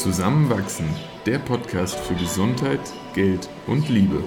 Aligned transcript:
Zusammenwachsen, 0.00 0.86
der 1.26 1.38
Podcast 1.38 1.94
für 1.94 2.14
Gesundheit, 2.14 2.80
Geld 3.12 3.50
und 3.66 3.86
Liebe. 3.90 4.24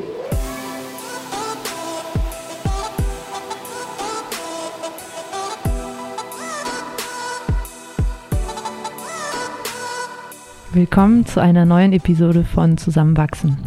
Willkommen 10.74 11.26
zu 11.26 11.42
einer 11.42 11.66
neuen 11.66 11.92
Episode 11.92 12.44
von 12.44 12.78
Zusammenwachsen. 12.78 13.58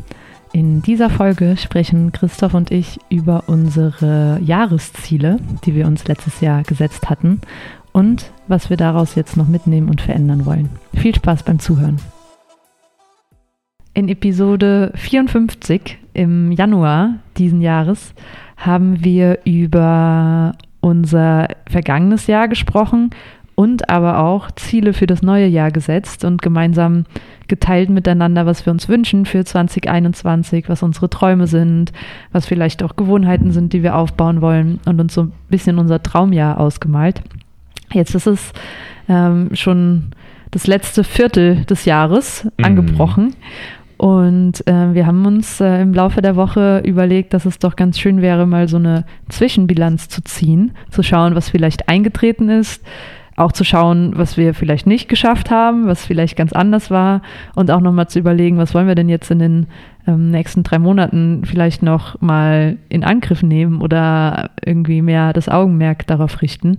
In 0.52 0.82
dieser 0.82 1.10
Folge 1.10 1.56
sprechen 1.56 2.12
Christoph 2.12 2.54
und 2.54 2.70
ich 2.70 3.00
über 3.08 3.42
unsere 3.48 4.38
Jahresziele, 4.44 5.38
die 5.64 5.74
wir 5.74 5.88
uns 5.88 6.06
letztes 6.06 6.40
Jahr 6.40 6.62
gesetzt 6.62 7.10
hatten 7.10 7.40
und 7.96 8.30
was 8.46 8.68
wir 8.68 8.76
daraus 8.76 9.14
jetzt 9.14 9.38
noch 9.38 9.48
mitnehmen 9.48 9.88
und 9.88 10.02
verändern 10.02 10.44
wollen. 10.44 10.68
Viel 10.92 11.14
Spaß 11.14 11.44
beim 11.44 11.58
Zuhören. 11.58 11.96
In 13.94 14.10
Episode 14.10 14.92
54 14.96 15.96
im 16.12 16.52
Januar 16.52 17.14
diesen 17.38 17.62
Jahres 17.62 18.12
haben 18.58 19.02
wir 19.02 19.38
über 19.46 20.52
unser 20.80 21.48
vergangenes 21.70 22.26
Jahr 22.26 22.48
gesprochen 22.48 23.12
und 23.54 23.88
aber 23.88 24.18
auch 24.18 24.50
Ziele 24.50 24.92
für 24.92 25.06
das 25.06 25.22
neue 25.22 25.46
Jahr 25.46 25.70
gesetzt 25.70 26.22
und 26.26 26.42
gemeinsam 26.42 27.06
geteilt 27.48 27.88
miteinander, 27.88 28.44
was 28.44 28.66
wir 28.66 28.74
uns 28.74 28.90
wünschen 28.90 29.24
für 29.24 29.42
2021, 29.42 30.68
was 30.68 30.82
unsere 30.82 31.08
Träume 31.08 31.46
sind, 31.46 31.92
was 32.30 32.44
vielleicht 32.44 32.82
auch 32.82 32.96
Gewohnheiten 32.96 33.52
sind, 33.52 33.72
die 33.72 33.82
wir 33.82 33.96
aufbauen 33.96 34.42
wollen 34.42 34.80
und 34.84 35.00
uns 35.00 35.14
so 35.14 35.22
ein 35.22 35.32
bisschen 35.48 35.78
unser 35.78 36.02
Traumjahr 36.02 36.60
ausgemalt. 36.60 37.22
Jetzt 37.96 38.14
ist 38.14 38.26
es 38.26 38.52
ähm, 39.08 39.50
schon 39.54 40.10
das 40.50 40.66
letzte 40.66 41.02
Viertel 41.02 41.64
des 41.64 41.86
Jahres 41.86 42.44
mhm. 42.44 42.64
angebrochen. 42.64 43.34
Und 43.96 44.66
äh, 44.66 44.92
wir 44.92 45.06
haben 45.06 45.24
uns 45.24 45.60
äh, 45.60 45.80
im 45.80 45.94
Laufe 45.94 46.20
der 46.20 46.36
Woche 46.36 46.82
überlegt, 46.84 47.32
dass 47.32 47.46
es 47.46 47.58
doch 47.58 47.76
ganz 47.76 47.98
schön 47.98 48.20
wäre, 48.20 48.46
mal 48.46 48.68
so 48.68 48.76
eine 48.76 49.06
Zwischenbilanz 49.30 50.10
zu 50.10 50.22
ziehen, 50.22 50.72
zu 50.90 51.02
schauen, 51.02 51.34
was 51.34 51.48
vielleicht 51.48 51.88
eingetreten 51.88 52.50
ist, 52.50 52.84
auch 53.36 53.52
zu 53.52 53.64
schauen, 53.64 54.12
was 54.14 54.36
wir 54.36 54.52
vielleicht 54.52 54.86
nicht 54.86 55.08
geschafft 55.08 55.50
haben, 55.50 55.86
was 55.86 56.04
vielleicht 56.04 56.36
ganz 56.36 56.52
anders 56.52 56.90
war 56.90 57.22
und 57.54 57.70
auch 57.70 57.80
nochmal 57.80 58.08
zu 58.08 58.18
überlegen, 58.18 58.58
was 58.58 58.74
wollen 58.74 58.88
wir 58.88 58.94
denn 58.94 59.08
jetzt 59.08 59.30
in 59.30 59.38
den 59.38 59.66
ähm, 60.06 60.30
nächsten 60.30 60.62
drei 60.62 60.78
Monaten 60.78 61.46
vielleicht 61.46 61.82
noch 61.82 62.20
mal 62.20 62.76
in 62.90 63.02
Angriff 63.02 63.42
nehmen 63.42 63.80
oder 63.80 64.50
irgendwie 64.62 65.00
mehr 65.00 65.32
das 65.32 65.48
Augenmerk 65.48 66.06
darauf 66.06 66.42
richten. 66.42 66.78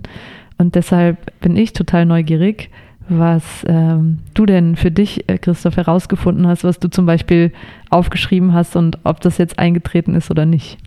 Und 0.58 0.74
deshalb 0.74 1.40
bin 1.40 1.56
ich 1.56 1.72
total 1.72 2.04
neugierig, 2.04 2.70
was 3.08 3.64
ähm, 3.66 4.18
du 4.34 4.44
denn 4.44 4.76
für 4.76 4.90
dich, 4.90 5.28
äh, 5.28 5.38
Christoph, 5.38 5.76
herausgefunden 5.76 6.46
hast, 6.46 6.64
was 6.64 6.78
du 6.78 6.88
zum 6.88 7.06
Beispiel 7.06 7.52
aufgeschrieben 7.90 8.52
hast 8.52 8.76
und 8.76 8.98
ob 9.04 9.20
das 9.20 9.38
jetzt 9.38 9.58
eingetreten 9.58 10.14
ist 10.14 10.30
oder 10.30 10.44
nicht. 10.44 10.78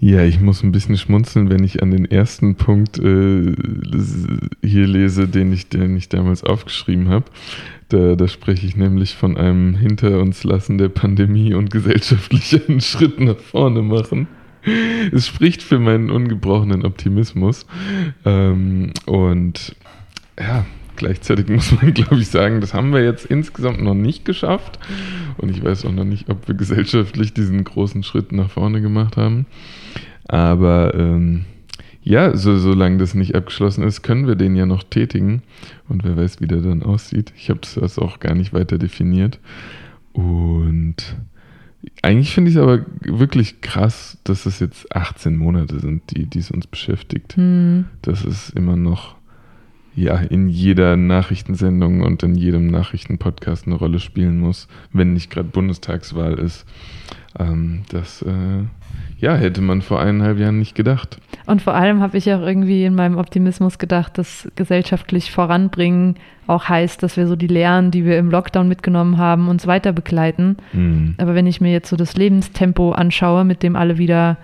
Ja, 0.00 0.22
ich 0.24 0.40
muss 0.40 0.62
ein 0.62 0.72
bisschen 0.72 0.98
schmunzeln, 0.98 1.48
wenn 1.48 1.64
ich 1.64 1.82
an 1.82 1.92
den 1.92 2.04
ersten 2.04 2.56
Punkt 2.56 2.98
äh, 2.98 3.54
hier 4.62 4.86
lese, 4.86 5.28
den 5.28 5.52
ich, 5.52 5.68
den 5.68 5.96
ich 5.96 6.08
damals 6.08 6.44
aufgeschrieben 6.44 7.08
habe. 7.08 7.26
Da, 7.88 8.16
da 8.16 8.28
spreche 8.28 8.66
ich 8.66 8.76
nämlich 8.76 9.14
von 9.14 9.36
einem 9.36 9.76
Hinter 9.76 10.20
uns 10.20 10.42
lassen 10.44 10.76
der 10.76 10.88
Pandemie 10.88 11.54
und 11.54 11.70
gesellschaftlichen 11.70 12.80
Schritt 12.82 13.20
nach 13.20 13.38
vorne 13.38 13.82
machen 13.82 14.26
es 15.12 15.26
spricht 15.26 15.62
für 15.62 15.78
meinen 15.78 16.10
ungebrochenen 16.10 16.84
Optimismus. 16.84 17.66
Ähm, 18.24 18.92
und 19.06 19.76
ja, 20.38 20.64
gleichzeitig 20.96 21.48
muss 21.48 21.72
man, 21.72 21.94
glaube 21.94 22.16
ich, 22.16 22.28
sagen, 22.28 22.60
das 22.60 22.74
haben 22.74 22.92
wir 22.92 23.02
jetzt 23.02 23.26
insgesamt 23.26 23.82
noch 23.82 23.94
nicht 23.94 24.24
geschafft. 24.24 24.78
Und 25.38 25.50
ich 25.50 25.62
weiß 25.62 25.84
auch 25.84 25.92
noch 25.92 26.04
nicht, 26.04 26.30
ob 26.30 26.48
wir 26.48 26.54
gesellschaftlich 26.54 27.34
diesen 27.34 27.64
großen 27.64 28.02
Schritt 28.02 28.32
nach 28.32 28.50
vorne 28.50 28.80
gemacht 28.80 29.16
haben. 29.16 29.46
Aber 30.26 30.94
ähm, 30.94 31.44
ja, 32.02 32.36
so, 32.36 32.58
solange 32.58 32.98
das 32.98 33.14
nicht 33.14 33.34
abgeschlossen 33.34 33.82
ist, 33.82 34.02
können 34.02 34.26
wir 34.26 34.34
den 34.34 34.56
ja 34.56 34.66
noch 34.66 34.82
tätigen. 34.82 35.42
Und 35.88 36.04
wer 36.04 36.16
weiß, 36.16 36.40
wie 36.40 36.46
der 36.46 36.60
dann 36.60 36.82
aussieht. 36.82 37.32
Ich 37.36 37.50
habe 37.50 37.60
das 37.62 37.98
auch 37.98 38.20
gar 38.20 38.34
nicht 38.34 38.52
weiter 38.52 38.78
definiert. 38.78 39.40
Und 40.12 41.16
eigentlich 42.02 42.34
finde 42.34 42.50
ich 42.50 42.56
es 42.56 42.62
aber 42.62 42.84
wirklich 43.00 43.60
krass, 43.60 44.18
dass 44.24 44.46
es 44.46 44.60
jetzt 44.60 44.94
18 44.94 45.36
Monate 45.36 45.80
sind, 45.80 46.02
die 46.10 46.38
es 46.38 46.50
uns 46.50 46.66
beschäftigt. 46.66 47.36
Mhm. 47.36 47.86
Das 48.02 48.24
ist 48.24 48.50
immer 48.50 48.76
noch 48.76 49.16
ja 49.96 50.16
in 50.16 50.48
jeder 50.48 50.96
Nachrichtensendung 50.96 52.02
und 52.02 52.22
in 52.22 52.34
jedem 52.34 52.66
Nachrichtenpodcast 52.66 53.66
eine 53.66 53.76
Rolle 53.76 54.00
spielen 54.00 54.38
muss, 54.38 54.68
wenn 54.92 55.12
nicht 55.12 55.30
gerade 55.30 55.48
Bundestagswahl 55.48 56.34
ist. 56.38 56.66
Ähm, 57.38 57.82
das 57.90 58.22
äh, 58.22 58.64
ja, 59.18 59.36
hätte 59.36 59.60
man 59.60 59.82
vor 59.82 60.00
eineinhalb 60.00 60.38
Jahren 60.38 60.58
nicht 60.58 60.74
gedacht. 60.74 61.18
Und 61.46 61.62
vor 61.62 61.74
allem 61.74 62.00
habe 62.00 62.16
ich 62.16 62.32
auch 62.32 62.40
irgendwie 62.40 62.84
in 62.84 62.94
meinem 62.94 63.16
Optimismus 63.16 63.78
gedacht, 63.78 64.18
dass 64.18 64.48
gesellschaftlich 64.56 65.30
voranbringen 65.30 66.16
auch 66.46 66.68
heißt, 66.68 67.02
dass 67.02 67.16
wir 67.16 67.26
so 67.26 67.36
die 67.36 67.46
Lehren, 67.46 67.90
die 67.90 68.04
wir 68.04 68.18
im 68.18 68.30
Lockdown 68.30 68.68
mitgenommen 68.68 69.18
haben, 69.18 69.48
uns 69.48 69.66
weiter 69.66 69.92
begleiten. 69.92 70.56
Mhm. 70.72 71.14
Aber 71.18 71.34
wenn 71.34 71.46
ich 71.46 71.60
mir 71.60 71.72
jetzt 71.72 71.88
so 71.88 71.96
das 71.96 72.16
Lebenstempo 72.16 72.92
anschaue, 72.92 73.44
mit 73.44 73.62
dem 73.62 73.76
alle 73.76 73.98
wieder 73.98 74.36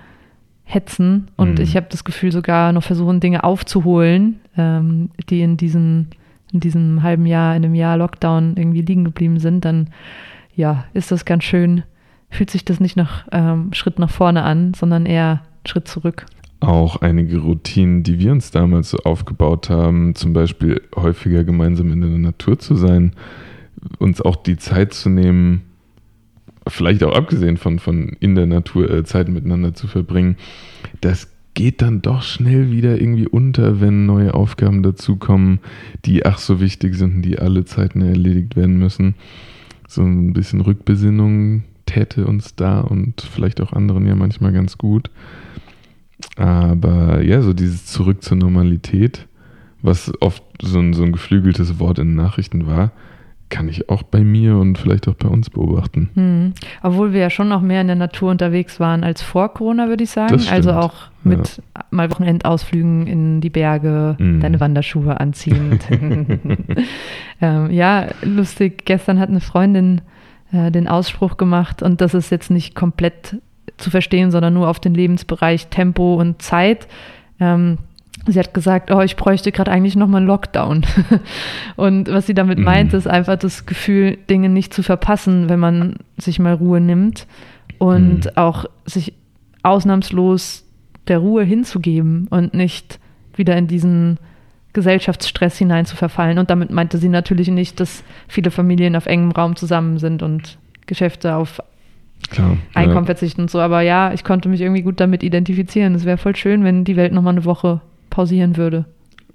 hetzen 0.65 1.29
und 1.37 1.59
mhm. 1.59 1.65
ich 1.65 1.77
habe 1.77 1.87
das 1.91 2.05
Gefühl 2.05 2.33
sogar 2.33 2.73
noch 2.73 2.85
versuchen, 2.85 3.21
Dinge 3.21 3.45
aufzuholen, 3.45 4.41
ähm, 4.57 5.11
die 5.29 5.43
in, 5.43 5.57
diesen, 5.57 6.09
in 6.53 6.61
diesem 6.61 7.03
halben 7.03 7.27
Jahr, 7.27 7.57
in 7.57 7.65
einem 7.65 7.75
Jahr 7.75 7.97
Lockdown 7.97 8.55
irgendwie 8.57 8.83
liegen 8.83 9.05
geblieben 9.05 9.39
sind, 9.39 9.65
dann 9.65 9.89
ja, 10.55 10.85
ist 10.95 11.11
das 11.11 11.25
ganz 11.25 11.45
schön 11.45 11.83
fühlt 12.31 12.51
sich 12.51 12.65
das 12.65 12.81
nicht 12.81 12.97
nach 12.97 13.27
ähm, 13.33 13.73
Schritt 13.73 13.99
nach 13.99 14.11
vorne 14.11 14.43
an, 14.43 14.73
sondern 14.75 15.07
eher 15.07 15.43
Schritt 15.67 15.89
zurück. 15.89 16.27
Auch 16.61 16.97
einige 16.97 17.39
Routinen, 17.39 18.03
die 18.03 18.19
wir 18.19 18.33
uns 18.33 18.51
damals 18.51 18.91
so 18.91 18.99
aufgebaut 18.99 19.71
haben, 19.71 20.15
zum 20.15 20.33
Beispiel 20.33 20.83
häufiger 20.95 21.43
gemeinsam 21.43 21.91
in 21.93 22.01
der 22.03 22.11
Natur 22.11 22.59
zu 22.59 22.75
sein, 22.75 23.13
uns 23.99 24.21
auch 24.21 24.37
die 24.37 24.57
Zeit 24.57 24.93
zu 24.93 25.09
nehmen, 25.09 25.63
vielleicht 26.67 27.03
auch 27.03 27.17
abgesehen 27.17 27.57
von, 27.57 27.79
von 27.79 28.17
in 28.21 28.35
der 28.35 28.47
Natur 28.47 28.91
äh, 28.91 29.05
Zeit 29.05 29.29
miteinander 29.29 29.75
zu 29.75 29.87
verbringen, 29.87 30.37
das 31.01 31.31
geht 31.55 31.83
dann 31.83 32.03
doch 32.03 32.23
schnell 32.23 32.71
wieder 32.71 33.01
irgendwie 33.01 33.27
unter, 33.27 33.81
wenn 33.81 34.07
neue 34.07 34.35
Aufgaben 34.35 34.83
dazukommen, 34.83 35.61
die 36.05 36.25
ach 36.25 36.39
so 36.39 36.61
wichtig 36.61 36.95
sind, 36.95 37.23
die 37.23 37.39
alle 37.39 37.65
Zeiten 37.65 38.03
erledigt 38.03 38.55
werden 38.55 38.79
müssen. 38.79 39.15
So 39.89 40.03
ein 40.03 40.33
bisschen 40.33 40.61
Rückbesinnung 40.61 41.65
täte 41.91 42.27
uns 42.27 42.55
da 42.55 42.81
und 42.81 43.21
vielleicht 43.21 43.61
auch 43.61 43.73
anderen 43.73 44.07
ja 44.07 44.15
manchmal 44.15 44.53
ganz 44.53 44.79
gut. 44.79 45.11
Aber 46.37 47.23
ja, 47.23 47.43
so 47.43 47.53
dieses 47.53 47.87
Zurück 47.87 48.23
zur 48.23 48.37
Normalität, 48.37 49.27
was 49.83 50.13
oft 50.21 50.43
so 50.63 50.79
ein, 50.79 50.93
so 50.93 51.03
ein 51.03 51.13
geflügeltes 51.13 51.79
Wort 51.79 51.99
in 51.99 52.15
Nachrichten 52.15 52.67
war, 52.67 52.93
kann 53.49 53.69
ich 53.69 53.89
auch 53.89 54.05
bei 54.05 54.23
mir 54.23 54.57
und 54.57 54.79
vielleicht 54.79 55.09
auch 55.09 55.15
bei 55.15 55.27
uns 55.27 55.51
beobachten. 55.51 56.11
Hm. 56.15 56.53
Obwohl 56.83 57.13
wir 57.13 57.21
ja 57.21 57.31
schon 57.31 57.49
noch 57.49 57.63
mehr 57.63 57.81
in 57.81 57.89
der 57.89 57.97
Natur 57.97 58.31
unterwegs 58.31 58.79
waren 58.79 59.03
als 59.03 59.23
vor 59.23 59.53
Corona, 59.53 59.89
würde 59.89 60.05
ich 60.05 60.11
sagen. 60.11 60.41
Also 60.51 60.73
auch 60.73 60.95
mit 61.25 61.57
ja. 61.57 61.85
mal 61.91 62.11
Wochenendausflügen 62.13 63.09
in 63.09 63.41
die 63.41 63.51
Berge, 63.51 64.15
hm. 64.19 64.41
deine 64.41 64.61
Wanderschuhe 64.61 65.19
anziehen. 65.19 65.81
ähm, 67.41 67.71
ja, 67.73 68.07
lustig. 68.23 68.85
Gestern 68.85 69.19
hat 69.19 69.31
eine 69.31 69.41
Freundin 69.41 70.03
äh, 70.53 70.71
den 70.71 70.89
Ausspruch 70.89 71.37
gemacht 71.37 71.83
und 71.83 72.01
das 72.01 72.15
ist 72.15 72.31
jetzt 72.31 72.51
nicht 72.51 72.75
komplett 72.75 73.37
zu 73.77 73.91
verstehen, 73.91 74.31
sondern 74.31 74.55
nur 74.55 74.69
auf 74.69 74.81
den 74.81 74.95
Lebensbereich 74.95 75.69
Tempo 75.69 76.15
und 76.15 76.43
Zeit. 76.43 76.87
Ähm, 77.39 77.79
sie 78.27 78.39
hat 78.39 78.55
gesagt, 78.55 78.91
oh, 78.91 79.01
ich 79.01 79.17
bräuchte 79.17 79.53
gerade 79.53 79.71
eigentlich 79.71 79.97
nochmal 79.97 80.19
einen 80.19 80.27
Lockdown. 80.27 80.85
und 81.77 82.09
was 82.09 82.27
sie 82.27 82.35
damit 82.35 82.59
mhm. 82.59 82.65
meint, 82.65 82.93
ist 82.95 83.09
einfach 83.09 83.37
das 83.37 83.67
Gefühl, 83.67 84.19
Dinge 84.29 84.49
nicht 84.49 84.75
zu 84.75 84.83
verpassen, 84.83 85.49
wenn 85.49 85.61
man 85.61 85.97
sich 86.19 86.39
mal 86.39 86.55
Ruhe 86.55 86.81
nimmt 86.81 87.27
und 87.79 88.27
mhm. 88.27 88.31
auch 88.37 88.67
sich 88.85 89.15
ausnahmslos 89.63 90.65
der 91.09 91.19
Ruhe 91.19 91.43
hinzugeben 91.43 92.29
und 92.31 92.55
nicht 92.55 92.99
wieder 93.35 93.57
in 93.57 93.67
diesen 93.67 94.19
Gesellschaftsstress 94.73 95.59
hinein 95.59 95.87
zu 95.87 95.97
verfallen. 95.97 96.39
Und 96.39 96.51
damit 96.51 96.71
meinte 96.71 96.99
sie 96.99 97.09
natürlich 97.09 97.49
nicht, 97.49 97.81
dass 97.81 98.05
viele 98.29 98.51
Familien 98.51 98.97
auf 98.97 99.07
engem 99.07 99.33
Raum 99.33 99.57
zusammen 99.57 99.99
sind 99.99 100.23
und 100.23 100.59
Geschäfte 100.87 101.35
auf 101.35 101.61
Klar, 102.29 102.59
Einkommen 102.75 103.01
ja. 103.01 103.07
verzichten 103.07 103.43
und 103.43 103.51
so. 103.51 103.61
Aber 103.61 103.81
ja, 103.81 104.13
ich 104.13 104.25
konnte 104.25 104.49
mich 104.49 104.61
irgendwie 104.61 104.83
gut 104.83 105.01
damit 105.01 105.23
identifizieren. 105.23 105.95
Es 105.95 106.05
wäre 106.05 106.19
voll 106.19 106.37
schön, 106.37 106.65
wenn 106.65 106.85
die 106.85 106.97
Welt 106.97 107.13
nochmal 107.13 107.35
eine 107.35 107.45
Woche 107.45 107.81
pausieren 108.11 108.57
würde. 108.57 108.85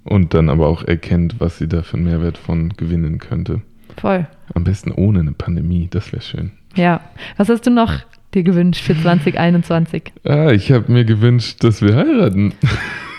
Und 0.04 0.34
dann 0.34 0.48
aber 0.48 0.68
auch 0.68 0.84
erkennt, 0.84 1.40
was 1.40 1.58
sie 1.58 1.68
da 1.68 1.82
für 1.82 1.96
einen 1.96 2.06
Mehrwert 2.06 2.38
von 2.38 2.70
gewinnen 2.70 3.18
könnte. 3.18 3.60
Voll. 3.96 4.26
Am 4.54 4.64
besten 4.64 4.92
ohne 4.92 5.20
eine 5.20 5.32
Pandemie, 5.32 5.88
das 5.90 6.12
wäre 6.12 6.22
schön. 6.22 6.52
Ja. 6.76 7.00
Was 7.36 7.48
hast 7.48 7.66
du 7.66 7.70
noch 7.70 7.92
dir 8.34 8.44
gewünscht 8.44 8.82
für 8.82 8.96
2021? 8.96 10.12
ah, 10.24 10.50
ich 10.50 10.70
habe 10.70 10.92
mir 10.92 11.04
gewünscht, 11.04 11.64
dass 11.64 11.82
wir 11.82 11.96
heiraten. 11.96 12.52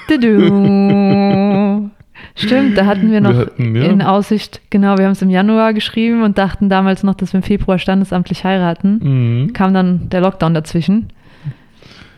Du 0.07 1.91
Stimmt, 2.35 2.77
da 2.77 2.85
hatten 2.85 3.11
wir 3.11 3.21
noch 3.21 3.31
Wir 3.33 3.39
hatten, 3.39 3.75
ja. 3.75 3.83
in 3.83 4.01
Aussicht, 4.01 4.61
genau, 4.69 4.97
wir 4.97 5.05
haben 5.05 5.11
es 5.13 5.21
im 5.21 5.29
Januar 5.29 5.73
geschrieben 5.73 6.23
und 6.23 6.37
dachten 6.37 6.69
damals 6.69 7.03
noch, 7.03 7.15
dass 7.15 7.33
wir 7.33 7.39
im 7.39 7.43
Februar 7.43 7.79
standesamtlich 7.79 8.43
heiraten. 8.43 8.99
Mhm. 9.43 9.53
Kam 9.53 9.73
dann 9.73 10.09
der 10.09 10.21
Lockdown 10.21 10.53
dazwischen. 10.53 11.07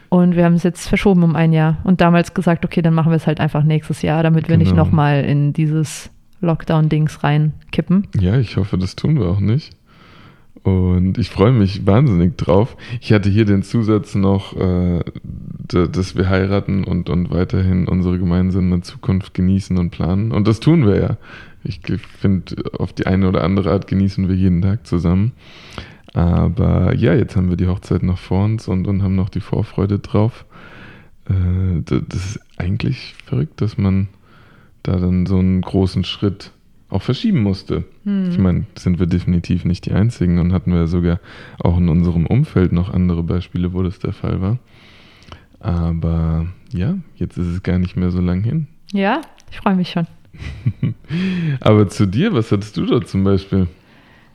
Und 0.09 0.35
wir 0.35 0.43
haben 0.45 0.55
es 0.55 0.63
jetzt 0.63 0.87
verschoben 0.87 1.23
um 1.23 1.35
ein 1.35 1.53
Jahr. 1.53 1.77
Und 1.83 2.01
damals 2.01 2.33
gesagt, 2.33 2.65
okay, 2.65 2.81
dann 2.81 2.95
machen 2.95 3.11
wir 3.11 3.15
es 3.17 3.27
halt 3.27 3.39
einfach 3.39 3.63
nächstes 3.63 4.01
Jahr, 4.01 4.23
damit 4.23 4.49
wir 4.49 4.57
nicht 4.57 4.71
Genau. 4.71 4.85
nochmal 4.85 5.23
in 5.23 5.53
dieses 5.53 6.09
Lockdown-Dings 6.41 7.23
reinkippen. 7.23 8.07
Ja, 8.19 8.37
ich 8.39 8.57
hoffe, 8.57 8.77
das 8.77 8.95
tun 8.95 9.19
wir 9.19 9.27
auch 9.27 9.39
nicht. 9.39 9.71
Und 10.63 11.17
ich 11.17 11.29
freue 11.29 11.51
mich 11.51 11.85
wahnsinnig 11.85 12.37
drauf. 12.37 12.75
Ich 13.01 13.13
hatte 13.13 13.29
hier 13.29 13.45
den 13.45 13.63
Zusatz 13.63 14.15
noch, 14.15 14.55
äh, 14.55 15.03
dass 15.67 16.15
wir 16.15 16.29
heiraten 16.29 16.83
und, 16.83 17.09
und 17.09 17.31
weiterhin 17.31 17.87
unsere 17.87 18.19
gemeinsame 18.19 18.81
Zukunft 18.81 19.33
genießen 19.33 19.77
und 19.77 19.91
planen. 19.91 20.31
Und 20.31 20.47
das 20.47 20.59
tun 20.59 20.85
wir 20.85 20.99
ja. 20.99 21.17
Ich 21.63 21.81
finde, 22.19 22.55
auf 22.77 22.93
die 22.93 23.07
eine 23.07 23.27
oder 23.27 23.43
andere 23.43 23.71
Art 23.71 23.87
genießen 23.87 24.27
wir 24.27 24.35
jeden 24.35 24.61
Tag 24.61 24.85
zusammen. 24.85 25.33
Aber 26.13 26.95
ja, 26.95 27.13
jetzt 27.13 27.35
haben 27.35 27.49
wir 27.49 27.57
die 27.57 27.67
Hochzeit 27.67 28.03
noch 28.03 28.17
vor 28.17 28.45
uns 28.45 28.67
und, 28.67 28.87
und 28.87 29.03
haben 29.03 29.15
noch 29.15 29.29
die 29.29 29.41
Vorfreude 29.41 29.99
drauf. 29.99 30.45
Äh, 31.29 31.81
das 31.85 32.25
ist 32.25 32.39
eigentlich 32.57 33.15
verrückt, 33.25 33.61
dass 33.61 33.77
man 33.77 34.07
da 34.83 34.97
dann 34.97 35.25
so 35.25 35.37
einen 35.37 35.61
großen 35.61 36.03
Schritt 36.03 36.51
auch 36.89 37.01
verschieben 37.01 37.41
musste. 37.43 37.83
Hm. 38.03 38.29
Ich 38.29 38.37
meine, 38.37 38.65
sind 38.75 38.99
wir 38.99 39.05
definitiv 39.05 39.65
nicht 39.65 39.85
die 39.85 39.91
Einzigen 39.91 40.39
und 40.39 40.53
hatten 40.53 40.73
wir 40.73 40.87
sogar 40.87 41.19
auch 41.59 41.77
in 41.77 41.89
unserem 41.89 42.25
Umfeld 42.25 42.71
noch 42.71 42.93
andere 42.93 43.23
Beispiele, 43.23 43.73
wo 43.73 43.83
das 43.83 43.99
der 43.99 44.13
Fall 44.13 44.41
war. 44.41 44.57
Aber 45.59 46.47
ja, 46.71 46.97
jetzt 47.15 47.37
ist 47.37 47.47
es 47.47 47.63
gar 47.63 47.77
nicht 47.79 47.95
mehr 47.95 48.11
so 48.11 48.21
lang 48.21 48.43
hin. 48.43 48.67
Ja, 48.91 49.21
ich 49.51 49.57
freue 49.57 49.75
mich 49.75 49.89
schon. 49.89 50.07
Aber 51.59 51.87
zu 51.89 52.05
dir, 52.05 52.33
was 52.33 52.51
hattest 52.51 52.77
du 52.77 52.85
da 52.85 53.01
zum 53.01 53.23
Beispiel? 53.23 53.67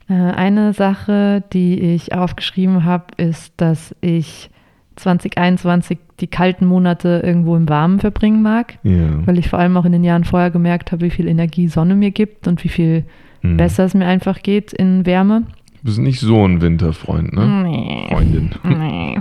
Äh, 0.09 0.13
Eine 0.13 0.73
Sache, 0.73 1.43
die 1.53 1.81
ich 1.81 2.15
aufgeschrieben 2.15 2.85
habe, 2.85 3.07
ist, 3.17 3.55
dass 3.57 3.95
ich 4.01 4.51
2021 4.97 5.99
die 6.21 6.27
kalten 6.27 6.67
Monate 6.67 7.23
irgendwo 7.25 7.57
im 7.57 7.69
Warmen 7.69 7.99
verbringen 8.01 8.43
mag, 8.43 8.79
Ja. 8.83 9.27
weil 9.27 9.39
ich 9.39 9.49
vor 9.49 9.59
allem 9.59 9.77
auch 9.77 9.85
in 9.85 9.93
den 9.93 10.05
Jahren 10.05 10.25
vorher 10.25 10.51
gemerkt 10.51 10.93
habe, 10.93 11.05
wie 11.05 11.11
viel 11.11 11.27
Energie 11.29 11.69
Sonne 11.69 11.95
mir 11.95 12.11
gibt 12.11 12.47
und 12.49 12.63
wie 12.65 12.69
viel 12.69 13.05
Hm. 13.43 13.57
besser 13.57 13.85
es 13.85 13.95
mir 13.95 14.07
einfach 14.07 14.43
geht 14.43 14.73
in 14.73 15.05
Wärme. 15.07 15.43
Du 15.81 15.85
bist 15.91 15.99
nicht 15.99 16.21
so 16.21 16.47
ein 16.47 16.61
Winterfreund, 16.63 17.33
ne? 17.35 17.47
Nee. 17.65 18.07
Freundin. 18.09 18.51
Nee. 18.65 19.19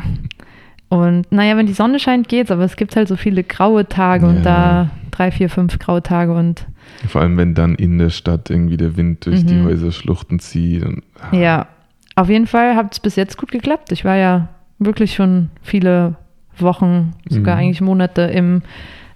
Und 0.89 1.31
naja, 1.31 1.57
wenn 1.57 1.65
die 1.65 1.73
Sonne 1.73 1.97
scheint, 1.99 2.27
geht's, 2.29 2.51
aber 2.51 2.63
es 2.63 2.75
gibt 2.75 2.95
halt 2.95 3.07
so 3.07 3.15
viele 3.15 3.43
graue 3.43 3.87
Tage 3.87 4.27
und 4.27 4.37
Ja. 4.37 4.41
da 4.43 4.89
drei, 5.09 5.31
vier, 5.31 5.49
fünf 5.49 5.79
graue 5.79 6.03
Tage 6.03 6.33
und 6.33 6.67
Vor 7.07 7.21
allem, 7.21 7.37
wenn 7.37 7.55
dann 7.55 7.73
in 7.75 7.97
der 7.97 8.09
Stadt 8.11 8.49
irgendwie 8.51 8.77
der 8.77 8.95
Wind 8.95 9.25
durch 9.25 9.43
die 9.45 9.55
Mhm. 9.55 9.65
Häuserschluchten 9.65 10.37
zieht. 10.39 10.83
Und, 10.83 11.01
ah, 11.19 11.35
Ja, 11.35 11.67
auf 12.15 12.29
jeden 12.29 12.45
Fall 12.45 12.75
hat 12.75 12.93
es 12.93 12.99
bis 12.99 13.15
jetzt 13.15 13.37
gut 13.37 13.51
geklappt. 13.51 13.91
Ich 13.91 14.05
war 14.05 14.15
ja 14.17 14.49
wirklich 14.79 15.13
schon 15.13 15.49
viele 15.61 16.15
Wochen, 16.57 17.13
sogar 17.29 17.55
Mhm. 17.55 17.61
eigentlich 17.61 17.81
Monate 17.81 18.21
im 18.23 18.61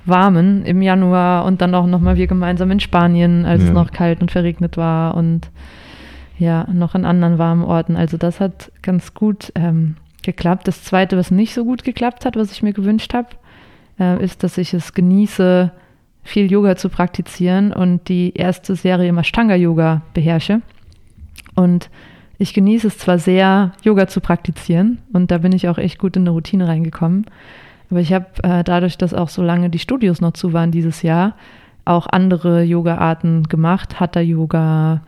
Warmen 0.06 0.64
im 0.66 0.82
Januar 0.82 1.44
und 1.46 1.62
dann 1.62 1.76
auch 1.76 1.86
nochmal 1.86 2.16
wir 2.16 2.28
gemeinsam 2.28 2.72
in 2.72 2.80
Spanien, 2.80 3.46
als 3.46 3.64
es 3.64 3.68
Ja. 3.70 3.74
noch 3.74 3.92
kalt 3.92 4.22
und 4.22 4.32
verregnet 4.32 4.78
war 4.78 5.16
und 5.16 5.50
ja, 6.40 6.66
noch 6.72 6.96
an 6.96 7.04
anderen 7.04 7.38
warmen 7.38 7.64
Orten. 7.64 7.96
Also 7.98 8.16
das 8.18 8.40
hat 8.40 8.72
ganz 8.84 9.14
gut 9.14 9.52
ähm, 9.56 9.96
geklappt. 10.24 10.68
Das 10.68 10.84
Zweite, 10.84 11.18
was 11.18 11.32
nicht 11.32 11.54
so 11.54 11.66
gut 11.66 11.84
geklappt 11.84 12.26
hat, 12.26 12.36
was 12.36 12.52
ich 12.52 12.62
mir 12.64 12.74
gewünscht 12.74 13.14
habe, 13.14 13.30
äh, 14.00 14.24
ist, 14.24 14.44
dass 14.44 14.58
ich 14.58 14.74
es 14.74 14.94
genieße, 14.94 15.72
viel 16.24 16.52
Yoga 16.52 16.76
zu 16.76 16.90
praktizieren 16.90 17.74
und 17.74 18.08
die 18.10 18.34
erste 18.36 18.76
Serie 18.76 19.10
im 19.10 19.18
Ashtanga-Yoga 19.18 20.02
beherrsche. 20.14 20.62
Und 21.56 21.90
ich 22.38 22.54
genieße 22.54 22.88
es 22.88 22.98
zwar 22.98 23.20
sehr, 23.20 23.72
Yoga 23.84 24.08
zu 24.08 24.22
praktizieren 24.22 25.00
und 25.14 25.32
da 25.32 25.40
bin 25.40 25.52
ich 25.52 25.68
auch 25.70 25.78
echt 25.78 25.98
gut 25.98 26.16
in 26.16 26.24
eine 26.24 26.32
Routine 26.32 26.68
reingekommen. 26.68 27.26
Aber 27.90 28.00
ich 28.00 28.14
habe 28.14 28.26
äh, 28.44 28.64
dadurch, 28.64 28.98
dass 28.98 29.14
auch 29.14 29.30
so 29.30 29.42
lange 29.42 29.70
die 29.70 29.80
Studios 29.80 30.22
noch 30.22 30.34
zu 30.34 30.54
waren 30.54 30.72
dieses 30.72 31.02
Jahr, 31.02 31.36
auch 31.86 32.08
andere 32.08 32.64
Yoga-Arten 32.64 33.44
gemacht. 33.44 34.00
Hatha-Yoga, 34.00 35.02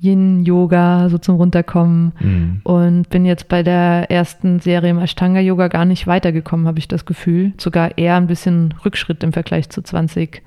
Yin-Yoga, 0.00 1.08
so 1.08 1.18
zum 1.18 1.36
Runterkommen. 1.36 2.12
Mhm. 2.20 2.60
Und 2.62 3.10
bin 3.10 3.24
jetzt 3.24 3.48
bei 3.48 3.62
der 3.62 4.10
ersten 4.10 4.60
Serie 4.60 4.90
im 4.90 4.98
Ashtanga-Yoga 4.98 5.68
gar 5.68 5.84
nicht 5.84 6.06
weitergekommen, 6.06 6.68
habe 6.68 6.78
ich 6.78 6.86
das 6.86 7.06
Gefühl. 7.06 7.52
Sogar 7.58 7.98
eher 7.98 8.16
ein 8.16 8.28
bisschen 8.28 8.74
Rückschritt 8.84 9.24
im 9.24 9.32
Vergleich 9.32 9.68
zu 9.68 9.82
2020. 9.82 10.42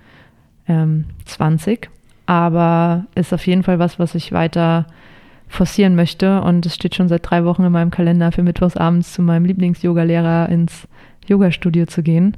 Ähm, 0.68 1.06
20. 1.26 1.90
Aber 2.26 3.06
ist 3.16 3.34
auf 3.34 3.46
jeden 3.48 3.64
Fall 3.64 3.80
was, 3.80 4.00
was 4.00 4.16
ich 4.16 4.32
weiter 4.32 4.86
forcieren 5.50 5.96
möchte. 5.96 6.42
Und 6.42 6.66
es 6.66 6.76
steht 6.76 6.96
schon 6.96 7.10
seit 7.10 7.30
drei 7.30 7.44
Wochen 7.44 7.64
in 7.64 7.72
meinem 7.74 7.92
Kalender, 7.92 8.32
für 8.32 8.44
mittwochsabends 8.44 9.12
zu 9.14 9.22
meinem 9.22 9.44
Lieblings-Yoga-Lehrer 9.46 10.48
ins 10.50 10.88
Yoga-Studio 11.28 11.86
zu 11.88 12.02
gehen. 12.04 12.38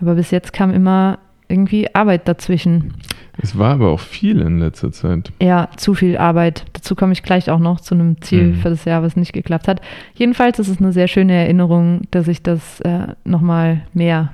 Aber 0.00 0.14
bis 0.16 0.30
jetzt 0.32 0.52
kam 0.52 0.72
immer 0.74 1.18
irgendwie 1.48 1.94
Arbeit 1.94 2.26
dazwischen. 2.26 2.94
Es 3.40 3.56
war 3.56 3.74
aber 3.74 3.90
auch 3.90 4.00
viel 4.00 4.40
in 4.40 4.58
letzter 4.58 4.90
Zeit. 4.90 5.30
Ja, 5.40 5.68
zu 5.76 5.94
viel 5.94 6.16
Arbeit. 6.16 6.64
Dazu 6.72 6.96
komme 6.96 7.12
ich 7.12 7.22
gleich 7.22 7.50
auch 7.50 7.60
noch 7.60 7.80
zu 7.80 7.94
einem 7.94 8.20
Ziel 8.20 8.48
Mhm. 8.48 8.54
für 8.56 8.70
das 8.70 8.84
Jahr, 8.84 9.02
was 9.02 9.14
nicht 9.14 9.32
geklappt 9.32 9.68
hat. 9.68 9.80
Jedenfalls 10.14 10.58
ist 10.58 10.68
es 10.68 10.78
eine 10.80 10.92
sehr 10.92 11.06
schöne 11.06 11.34
Erinnerung, 11.34 12.00
dass 12.10 12.26
ich 12.26 12.42
das 12.42 12.80
äh, 12.80 13.08
nochmal 13.24 13.82
mehr, 13.94 14.32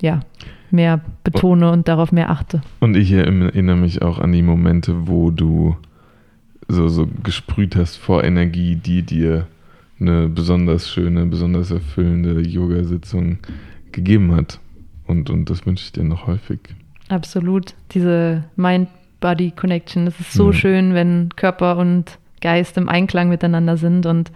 ja, 0.00 0.20
mehr 0.70 1.00
betone 1.24 1.70
und 1.72 1.88
darauf 1.88 2.12
mehr 2.12 2.30
achte. 2.30 2.60
Und 2.80 2.96
ich 2.96 3.10
erinnere 3.12 3.76
mich 3.76 4.02
auch 4.02 4.18
an 4.18 4.32
die 4.32 4.42
Momente, 4.42 5.08
wo 5.08 5.30
du 5.30 5.76
so, 6.68 6.88
so 6.88 7.08
gesprüht 7.22 7.76
hast 7.76 7.96
vor 7.96 8.24
Energie, 8.24 8.76
die 8.76 9.02
dir 9.02 9.46
eine 10.00 10.28
besonders 10.28 10.90
schöne, 10.90 11.26
besonders 11.26 11.70
erfüllende 11.70 12.40
Yoga-Sitzung 12.40 13.38
gegeben 13.92 14.34
hat. 14.34 14.60
Und, 15.06 15.30
und 15.30 15.48
das 15.48 15.64
wünsche 15.64 15.84
ich 15.84 15.92
dir 15.92 16.04
noch 16.04 16.26
häufig. 16.26 16.58
Absolut. 17.08 17.74
Diese 17.92 18.44
Mind-Body-Connection. 18.56 20.06
Es 20.06 20.18
ist 20.20 20.32
so 20.32 20.48
Ja. 20.50 20.52
schön, 20.56 20.94
wenn 20.94 21.30
Körper 21.36 21.78
und 21.78 22.18
Geist 22.40 22.76
im 22.76 22.88
Einklang 22.88 23.28
miteinander 23.28 23.76
sind 23.76 24.04
und 24.06 24.30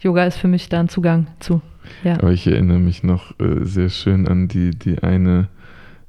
Yoga 0.00 0.24
ist 0.24 0.36
für 0.38 0.48
mich 0.48 0.68
da 0.68 0.80
ein 0.80 0.88
Zugang 0.88 1.28
zu. 1.40 1.60
Ja. 2.02 2.14
Aber 2.14 2.32
ich 2.32 2.46
erinnere 2.46 2.78
mich 2.78 3.02
noch 3.04 3.38
äh, 3.38 3.64
sehr 3.64 3.90
schön 3.90 4.26
an 4.26 4.48
die, 4.48 4.70
die 4.70 5.02
eine 5.02 5.48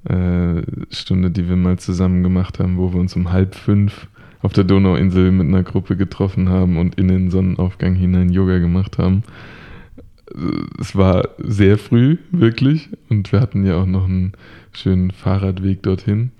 äh, 0.05 0.61
Stunde, 0.89 1.29
die 1.31 1.47
wir 1.47 1.55
mal 1.55 1.77
zusammen 1.77 2.23
gemacht 2.23 2.59
haben, 2.59 2.77
wo 2.77 2.93
wir 2.93 2.99
uns 2.99 3.15
um 3.15 3.31
halb 3.31 3.55
fünf 3.55 4.07
auf 4.45 4.53
der 4.53 4.63
Donauinsel 4.63 5.31
mit 5.31 5.47
einer 5.47 5.63
Gruppe 5.63 5.97
getroffen 5.97 6.49
haben 6.49 6.77
und 6.77 6.95
in 6.95 7.07
den 7.07 7.31
Sonnenaufgang 7.31 7.95
hinein 7.95 8.29
Yoga 8.29 8.59
gemacht 8.59 8.99
haben. 8.99 9.23
Es 10.79 10.95
war 10.95 11.29
sehr 11.39 11.77
früh, 11.79 12.17
wirklich, 12.31 12.89
und 13.09 13.31
wir 13.31 13.41
hatten 13.41 13.65
ja 13.65 13.75
auch 13.81 13.85
noch 13.87 14.05
einen 14.05 14.33
schönen 14.71 15.09
Fahrradweg 15.11 15.81
dorthin. 15.81 16.31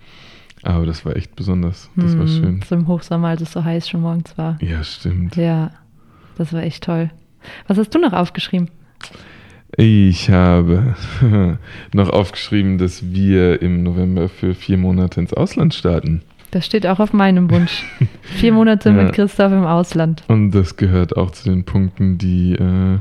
Aber 0.62 0.86
das 0.86 1.06
war 1.06 1.16
echt 1.16 1.36
besonders. 1.36 1.90
Das 1.96 2.18
war 2.18 2.26
Hm, 2.26 2.32
schön. 2.32 2.62
So 2.68 2.76
im 2.76 2.88
Hochsommer, 2.88 3.30
als 3.30 3.42
es 3.42 3.52
so 3.52 3.64
heiß 3.64 3.90
schon 3.90 4.02
morgens 4.02 4.38
war. 4.38 4.58
Ja, 4.62 4.84
stimmt. 4.84 5.36
Ja, 5.36 5.72
das 6.38 6.54
war 6.54 6.64
echt 6.64 6.84
toll. 6.84 7.10
Was 7.68 7.78
hast 7.78 7.90
du 7.94 8.00
noch 8.00 8.14
aufgeschrieben? 8.14 8.70
Ich 9.78 10.30
habe 10.30 10.96
noch 11.94 12.10
aufgeschrieben, 12.10 12.78
dass 12.78 13.12
wir 13.14 13.62
im 13.62 13.84
November 13.84 14.30
für 14.30 14.54
vier 14.56 14.78
Monate 14.78 15.20
ins 15.20 15.34
Ausland 15.34 15.74
starten. 15.74 16.22
Das 16.52 16.66
steht 16.66 16.86
auch 16.88 17.00
auf 17.00 17.12
meinem 17.14 17.50
Wunsch. 17.52 17.84
Vier 18.22 18.54
Monate 18.54 18.90
Ja. 18.90 18.96
mit 19.04 19.14
Christoph 19.14 19.52
im 19.52 19.66
Ausland. 19.66 20.24
Und 20.28 20.52
das 20.52 20.78
gehört 20.78 21.18
auch 21.18 21.32
zu 21.32 21.50
den 21.50 21.66
Punkten, 21.66 22.18
die 22.18 22.54
äh, 22.54 23.00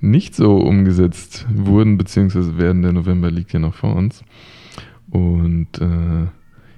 nicht 0.00 0.34
so 0.34 0.56
umgesetzt 0.56 1.46
wurden, 1.52 1.98
beziehungsweise 1.98 2.58
werden. 2.58 2.82
Der 2.82 2.92
November 2.92 3.30
liegt 3.30 3.52
ja 3.52 3.58
noch 3.60 3.74
vor 3.74 3.94
uns. 3.94 4.24
Und 5.10 5.68
äh, 5.80 6.26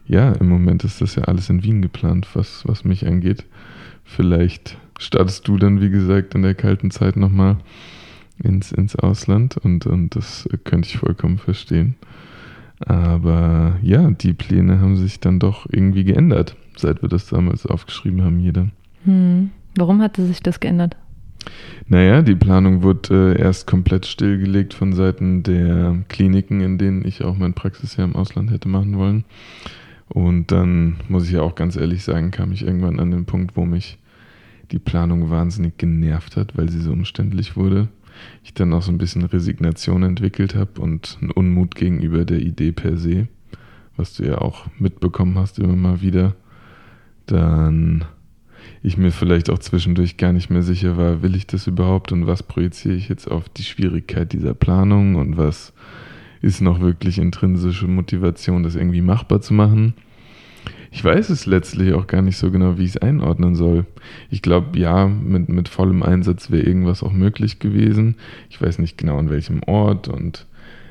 ja, 0.07 0.33
im 0.33 0.49
Moment 0.49 0.85
ist 0.85 1.01
das 1.01 1.15
ja 1.17 1.25
alles 1.25 1.49
in 1.51 1.63
Wien 1.63 1.83
geplant, 1.83 2.29
was, 2.35 2.63
was 2.67 2.85
mich 2.85 3.07
angeht. 3.07 3.45
Vielleicht 4.05 4.79
startest 4.99 5.47
du 5.49 5.57
dann, 5.59 5.81
wie 5.81 5.91
gesagt, 5.91 6.35
in 6.35 6.43
der 6.43 6.55
kalten 6.55 6.91
Zeit 6.91 7.17
nochmal 7.17 7.57
ins, 8.43 8.73
ins 8.73 8.97
Ausland 8.97 9.57
und, 9.57 9.87
und 9.87 10.15
das 10.17 10.49
könnte 10.65 10.89
ich 10.89 10.99
vollkommen 10.99 11.39
verstehen. 11.39 11.97
Aber 12.87 13.77
ja, 13.83 14.11
die 14.11 14.33
Pläne 14.33 14.81
haben 14.81 14.97
sich 14.97 15.21
dann 15.21 15.39
doch 15.39 15.67
irgendwie 15.71 16.05
geändert, 16.05 16.57
seit 16.77 17.03
wir 17.03 17.09
das 17.09 17.27
damals 17.27 17.67
aufgeschrieben 17.67 18.23
haben, 18.23 18.39
jeder. 18.39 18.69
Hm. 19.05 19.51
Warum 19.77 20.01
hatte 20.01 20.25
sich 20.25 20.43
das 20.43 20.61
geändert? 20.61 20.97
Naja, 21.87 22.23
die 22.23 22.35
Planung 22.35 22.83
wurde 22.83 23.35
äh, 23.35 23.41
erst 23.41 23.67
komplett 23.67 24.07
stillgelegt 24.07 24.75
von 24.75 24.93
Seiten 24.93 25.43
der 25.43 25.97
Kliniken, 26.09 26.61
in 26.61 26.79
denen 26.79 27.07
ich 27.07 27.25
auch 27.25 27.37
mein 27.37 27.55
Praxisjahr 27.55 28.07
im 28.07 28.17
Ausland 28.17 28.51
hätte 28.51 28.69
machen 28.69 28.99
wollen. 28.99 29.25
Und 30.09 30.53
dann, 30.53 30.97
muss 31.09 31.27
ich 31.27 31.33
ja 31.33 31.43
auch 31.43 31.55
ganz 31.55 31.77
ehrlich 31.77 32.03
sagen, 32.03 32.31
kam 32.31 32.53
ich 32.53 32.63
irgendwann 32.65 32.99
an 32.99 33.11
den 33.11 33.25
Punkt, 33.25 33.57
wo 33.57 33.65
mich 33.65 33.99
die 34.71 34.79
Planung 34.79 35.31
wahnsinnig 35.31 35.79
genervt 35.79 36.37
hat, 36.37 36.57
weil 36.57 36.69
sie 36.69 36.81
so 36.81 36.93
umständlich 36.93 37.57
wurde. 37.57 37.89
Ich 38.45 38.55
dann 38.55 38.73
auch 38.73 38.83
so 38.83 38.93
ein 38.93 38.99
bisschen 38.99 39.25
Resignation 39.25 40.03
entwickelt 40.03 40.55
habe 40.55 40.81
und 40.81 41.19
einen 41.21 41.31
Unmut 41.31 41.75
gegenüber 41.75 42.25
der 42.25 42.41
Idee 42.41 42.73
per 42.73 42.97
se, 42.97 43.29
was 43.97 44.15
du 44.15 44.25
ja 44.25 44.39
auch 44.39 44.67
mitbekommen 44.79 45.39
hast 45.39 45.59
immer 45.59 45.77
mal 45.77 46.01
wieder, 46.01 46.35
dann 47.27 48.05
ich 48.83 48.97
mir 48.97 49.11
vielleicht 49.11 49.51
auch 49.51 49.59
zwischendurch 49.59 50.17
gar 50.17 50.33
nicht 50.33 50.51
mehr 50.51 50.63
sicher 50.63 50.97
war, 50.97 51.23
will 51.23 51.35
ich 51.35 51.47
das 51.47 51.67
überhaupt 51.67 52.13
und 52.13 52.27
was 52.27 52.43
projiziere 52.43 52.95
ich 52.95 53.09
jetzt 53.09 53.31
auf 53.31 53.49
die 53.49 53.65
Schwierigkeit 53.65 54.33
dieser 54.33 54.55
Planung 54.55 55.17
und 55.17 55.37
was 55.37 55.73
ist 56.41 56.61
noch 56.61 56.81
wirklich 56.81 57.19
intrinsische 57.19 57.89
Motivation, 57.89 58.63
das 58.63 58.77
irgendwie 58.77 59.01
machbar 59.01 59.41
zu 59.41 59.55
machen. 59.55 59.95
Ich 60.91 61.05
weiß 61.05 61.29
es 61.31 61.47
letztlich 61.47 61.93
auch 61.95 62.07
gar 62.07 62.23
nicht 62.23 62.39
so 62.39 62.51
genau, 62.51 62.79
wie 62.79 62.85
ich 62.85 62.91
es 62.91 62.97
einordnen 62.97 63.55
soll. 63.55 63.85
Ich 64.31 64.43
glaube, 64.43 64.79
ja, 64.79 65.07
mit, 65.07 65.49
mit 65.49 65.69
vollem 65.69 66.03
Einsatz 66.03 66.51
wäre 66.51 66.63
irgendwas 66.63 67.03
auch 67.03 67.13
möglich 67.13 67.59
gewesen. 67.59 68.17
Ich 68.49 68.61
weiß 68.61 68.79
nicht 68.79 68.97
genau 68.97 69.19
an 69.19 69.31
welchem 69.31 69.63
Ort 69.67 70.09
und 70.09 70.47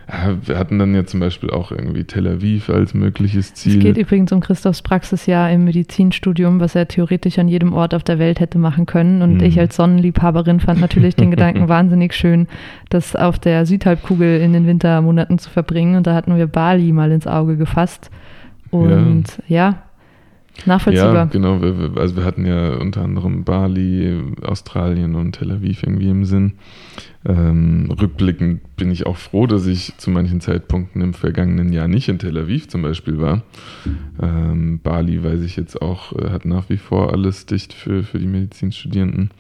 ja, 0.09 0.37
wir 0.41 0.57
hatten 0.57 0.79
dann 0.79 0.95
ja 0.95 1.05
zum 1.05 1.19
Beispiel 1.19 1.49
auch 1.49 1.71
irgendwie 1.71 2.05
Tel 2.05 2.27
Aviv 2.27 2.69
als 2.69 2.93
mögliches 2.93 3.53
Ziel. 3.53 3.77
Es 3.77 3.83
geht 3.83 3.97
übrigens 3.97 4.31
um 4.31 4.39
Christophs 4.39 4.81
Praxisjahr 4.81 5.51
im 5.51 5.65
Medizinstudium, 5.65 6.61
was 6.61 6.75
er 6.75 6.87
theoretisch 6.87 7.37
an 7.39 7.49
jedem 7.49 7.73
Ort 7.73 7.93
auf 7.93 8.03
der 8.03 8.17
Welt 8.17 8.39
hätte 8.39 8.57
machen 8.57 8.85
können. 8.85 9.21
Und 9.21 9.35
mhm. 9.39 9.43
ich 9.43 9.59
als 9.59 9.75
Sonnenliebhaberin 9.75 10.61
fand 10.61 10.79
natürlich 10.79 11.17
den 11.17 11.31
Gedanken 11.31 11.67
wahnsinnig 11.67 12.13
schön, 12.13 12.47
das 12.89 13.17
auf 13.17 13.37
der 13.37 13.65
Südhalbkugel 13.65 14.39
in 14.39 14.53
den 14.53 14.65
Wintermonaten 14.65 15.39
zu 15.39 15.49
verbringen. 15.49 15.97
Und 15.97 16.07
da 16.07 16.13
hatten 16.13 16.37
wir 16.37 16.47
Bali 16.47 16.93
mal 16.93 17.11
ins 17.11 17.27
Auge 17.27 17.57
gefasst. 17.57 18.09
Und 18.71 19.25
ja, 19.49 19.57
ja 19.57 19.83
Nachvollziehbar. 20.65 21.15
Ja, 21.15 21.25
genau. 21.25 21.59
Also 21.95 22.15
wir 22.15 22.25
hatten 22.25 22.45
ja 22.45 22.75
unter 22.75 23.03
anderem 23.03 23.43
Bali, 23.43 24.21
Australien 24.41 25.15
und 25.15 25.33
Tel 25.33 25.51
Aviv 25.51 25.83
irgendwie 25.83 26.09
im 26.09 26.25
Sinn. 26.25 26.53
Ähm, 27.25 27.93
rückblickend 27.99 28.75
bin 28.75 28.91
ich 28.91 29.05
auch 29.05 29.17
froh, 29.17 29.47
dass 29.47 29.65
ich 29.67 29.97
zu 29.97 30.09
manchen 30.09 30.41
Zeitpunkten 30.41 31.01
im 31.01 31.13
vergangenen 31.13 31.71
Jahr 31.71 31.87
nicht 31.87 32.09
in 32.09 32.19
Tel 32.19 32.37
Aviv 32.37 32.67
zum 32.67 32.81
Beispiel 32.81 33.19
war. 33.19 33.43
Ähm, 34.21 34.79
Bali 34.81 35.23
weiß 35.23 35.41
ich 35.41 35.55
jetzt 35.55 35.81
auch, 35.81 36.13
äh, 36.13 36.29
hat 36.29 36.45
nach 36.45 36.69
wie 36.69 36.77
vor 36.77 37.11
alles 37.11 37.45
dicht 37.45 37.73
für, 37.73 38.03
für 38.03 38.19
die 38.19 38.27
Medizinstudierenden. 38.27 39.31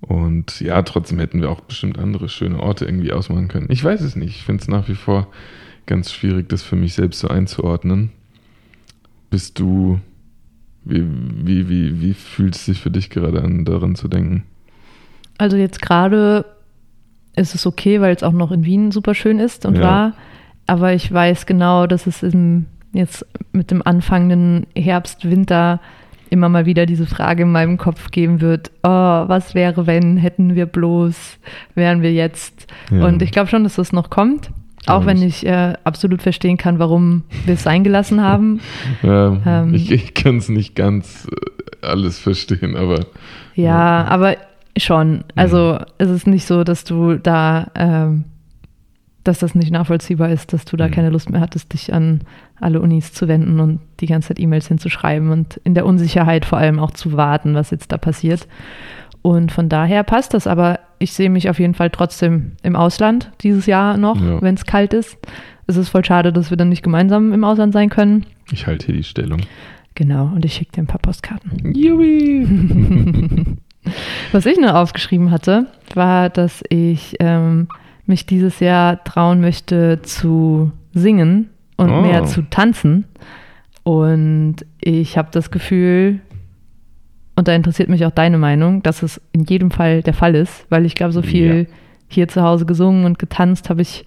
Und 0.00 0.60
ja, 0.60 0.82
trotzdem 0.82 1.20
hätten 1.20 1.40
wir 1.40 1.50
auch 1.50 1.60
bestimmt 1.60 1.98
andere 1.98 2.28
schöne 2.28 2.58
Orte 2.58 2.84
irgendwie 2.84 3.12
ausmachen 3.12 3.48
können. 3.48 3.68
Ich 3.70 3.84
weiß 3.84 4.00
es 4.00 4.16
nicht. 4.16 4.36
Ich 4.36 4.42
finde 4.42 4.62
es 4.62 4.68
nach 4.68 4.88
wie 4.88 4.96
vor 4.96 5.28
ganz 5.86 6.12
schwierig, 6.12 6.48
das 6.48 6.62
für 6.62 6.76
mich 6.76 6.94
selbst 6.94 7.20
so 7.20 7.28
einzuordnen. 7.28 8.10
Bist 9.30 9.58
du 9.58 10.00
wie, 10.84 11.04
wie, 11.04 11.68
wie, 11.68 12.00
wie 12.00 12.14
fühlt 12.14 12.56
es 12.56 12.64
sich 12.64 12.80
für 12.80 12.90
dich 12.90 13.10
gerade 13.10 13.42
an, 13.42 13.64
daran 13.64 13.94
zu 13.94 14.08
denken? 14.08 14.44
Also 15.38 15.56
jetzt 15.56 15.80
gerade 15.80 16.44
ist 17.36 17.54
es 17.54 17.66
okay, 17.66 18.00
weil 18.00 18.14
es 18.14 18.22
auch 18.22 18.32
noch 18.32 18.52
in 18.52 18.64
Wien 18.64 18.90
super 18.90 19.14
schön 19.14 19.38
ist 19.38 19.64
und 19.64 19.76
ja. 19.76 19.82
war. 19.82 20.12
Aber 20.66 20.92
ich 20.92 21.10
weiß 21.10 21.46
genau, 21.46 21.86
dass 21.86 22.06
es 22.06 22.22
im, 22.22 22.66
jetzt 22.92 23.26
mit 23.52 23.70
dem 23.70 23.82
anfangenden 23.82 24.66
Herbst, 24.76 25.28
Winter 25.28 25.80
immer 26.30 26.48
mal 26.48 26.64
wieder 26.64 26.86
diese 26.86 27.06
Frage 27.06 27.42
in 27.42 27.52
meinem 27.52 27.76
Kopf 27.76 28.10
geben 28.10 28.40
wird, 28.40 28.70
oh, 28.82 28.88
was 28.88 29.54
wäre, 29.54 29.86
wenn, 29.86 30.16
hätten 30.16 30.54
wir 30.54 30.64
bloß, 30.64 31.38
wären 31.74 32.00
wir 32.00 32.12
jetzt. 32.12 32.72
Ja. 32.90 33.06
Und 33.06 33.20
ich 33.20 33.32
glaube 33.32 33.50
schon, 33.50 33.64
dass 33.64 33.74
das 33.74 33.92
noch 33.92 34.08
kommt. 34.08 34.50
Auch 34.86 35.06
wenn 35.06 35.22
ich 35.22 35.46
äh, 35.46 35.74
absolut 35.84 36.22
verstehen 36.22 36.56
kann, 36.56 36.78
warum 36.78 37.22
wir 37.44 37.54
es 37.54 37.66
eingelassen 37.66 38.20
haben. 38.20 38.60
Ja, 39.02 39.38
ähm, 39.46 39.74
ich, 39.74 39.90
ich 39.90 40.14
kann 40.14 40.36
es 40.36 40.48
nicht 40.48 40.74
ganz 40.74 41.28
äh, 41.30 41.86
alles 41.86 42.18
verstehen, 42.18 42.76
aber. 42.76 43.06
Ja, 43.54 43.64
ja. 43.64 44.04
aber 44.06 44.36
schon. 44.76 45.24
Also 45.34 45.78
mhm. 45.78 45.86
es 45.98 46.10
ist 46.10 46.26
nicht 46.26 46.46
so, 46.46 46.64
dass 46.64 46.84
du 46.84 47.16
da, 47.16 47.70
ähm, 47.74 48.24
dass 49.24 49.38
das 49.38 49.54
nicht 49.54 49.70
nachvollziehbar 49.70 50.30
ist, 50.30 50.52
dass 50.52 50.64
du 50.64 50.76
da 50.76 50.88
mhm. 50.88 50.92
keine 50.92 51.10
Lust 51.10 51.30
mehr 51.30 51.40
hattest, 51.40 51.72
dich 51.72 51.92
an 51.92 52.20
alle 52.60 52.80
Unis 52.80 53.12
zu 53.12 53.28
wenden 53.28 53.60
und 53.60 53.80
die 54.00 54.06
ganze 54.06 54.28
Zeit 54.28 54.40
E-Mails 54.40 54.68
hinzuschreiben 54.68 55.30
und 55.30 55.60
in 55.64 55.74
der 55.74 55.86
Unsicherheit 55.86 56.44
vor 56.44 56.58
allem 56.58 56.78
auch 56.78 56.92
zu 56.92 57.16
warten, 57.16 57.54
was 57.54 57.70
jetzt 57.70 57.92
da 57.92 57.98
passiert. 57.98 58.46
Und 59.22 59.52
von 59.52 59.68
daher 59.68 60.02
passt 60.02 60.34
das, 60.34 60.46
aber 60.46 60.80
ich 60.98 61.12
sehe 61.12 61.30
mich 61.30 61.48
auf 61.48 61.58
jeden 61.58 61.74
Fall 61.74 61.90
trotzdem 61.90 62.52
im 62.62 62.76
Ausland 62.76 63.30
dieses 63.42 63.66
Jahr 63.66 63.96
noch, 63.96 64.20
ja. 64.20 64.42
wenn 64.42 64.54
es 64.54 64.66
kalt 64.66 64.92
ist. 64.92 65.16
Es 65.66 65.76
ist 65.76 65.88
voll 65.88 66.04
schade, 66.04 66.32
dass 66.32 66.50
wir 66.50 66.56
dann 66.56 66.68
nicht 66.68 66.82
gemeinsam 66.82 67.32
im 67.32 67.44
Ausland 67.44 67.72
sein 67.72 67.88
können. 67.88 68.26
Ich 68.50 68.66
halte 68.66 68.86
hier 68.86 68.96
die 68.96 69.04
Stellung. 69.04 69.40
Genau, 69.94 70.26
und 70.34 70.44
ich 70.44 70.54
schicke 70.54 70.72
dir 70.72 70.82
ein 70.82 70.86
paar 70.86 71.00
Postkarten. 71.00 71.72
Jubi! 71.74 72.46
Was 74.32 74.46
ich 74.46 74.58
nur 74.58 74.76
aufgeschrieben 74.76 75.30
hatte, 75.30 75.66
war, 75.94 76.30
dass 76.30 76.62
ich 76.68 77.16
ähm, 77.20 77.68
mich 78.06 78.26
dieses 78.26 78.60
Jahr 78.60 79.02
trauen 79.04 79.40
möchte 79.40 80.00
zu 80.02 80.72
singen 80.94 81.50
und 81.76 81.90
oh. 81.90 82.00
mehr 82.00 82.24
zu 82.24 82.42
tanzen. 82.42 83.04
Und 83.82 84.56
ich 84.80 85.18
habe 85.18 85.28
das 85.32 85.50
Gefühl, 85.50 86.20
und 87.34 87.48
da 87.48 87.54
interessiert 87.54 87.88
mich 87.88 88.04
auch 88.04 88.10
deine 88.10 88.38
Meinung, 88.38 88.82
dass 88.82 89.02
es 89.02 89.20
in 89.32 89.44
jedem 89.44 89.70
Fall 89.70 90.02
der 90.02 90.14
Fall 90.14 90.34
ist, 90.34 90.66
weil 90.68 90.84
ich 90.84 90.94
glaube, 90.94 91.12
so 91.12 91.22
viel 91.22 91.66
ja. 91.68 91.74
hier 92.08 92.28
zu 92.28 92.42
Hause 92.42 92.66
gesungen 92.66 93.04
und 93.04 93.18
getanzt 93.18 93.70
habe 93.70 93.82
ich 93.82 94.04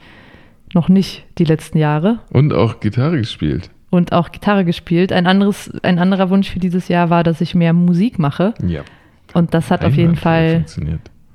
noch 0.73 0.89
nicht 0.89 1.25
die 1.37 1.45
letzten 1.45 1.77
Jahre. 1.77 2.19
Und 2.31 2.53
auch 2.53 2.79
Gitarre 2.79 3.17
gespielt. 3.17 3.71
Und 3.89 4.11
auch 4.11 4.31
Gitarre 4.31 4.65
gespielt. 4.65 5.11
Ein, 5.11 5.25
anderes, 5.25 5.71
ein 5.83 5.99
anderer 5.99 6.29
Wunsch 6.29 6.49
für 6.49 6.59
dieses 6.59 6.87
Jahr 6.87 7.09
war, 7.09 7.23
dass 7.23 7.41
ich 7.41 7.55
mehr 7.55 7.73
Musik 7.73 8.19
mache. 8.19 8.53
Ja. 8.65 8.81
Und 9.33 9.53
das 9.53 9.71
hat 9.71 9.83
auf 9.83 9.95
jeden 9.95 10.15
Fall 10.15 10.65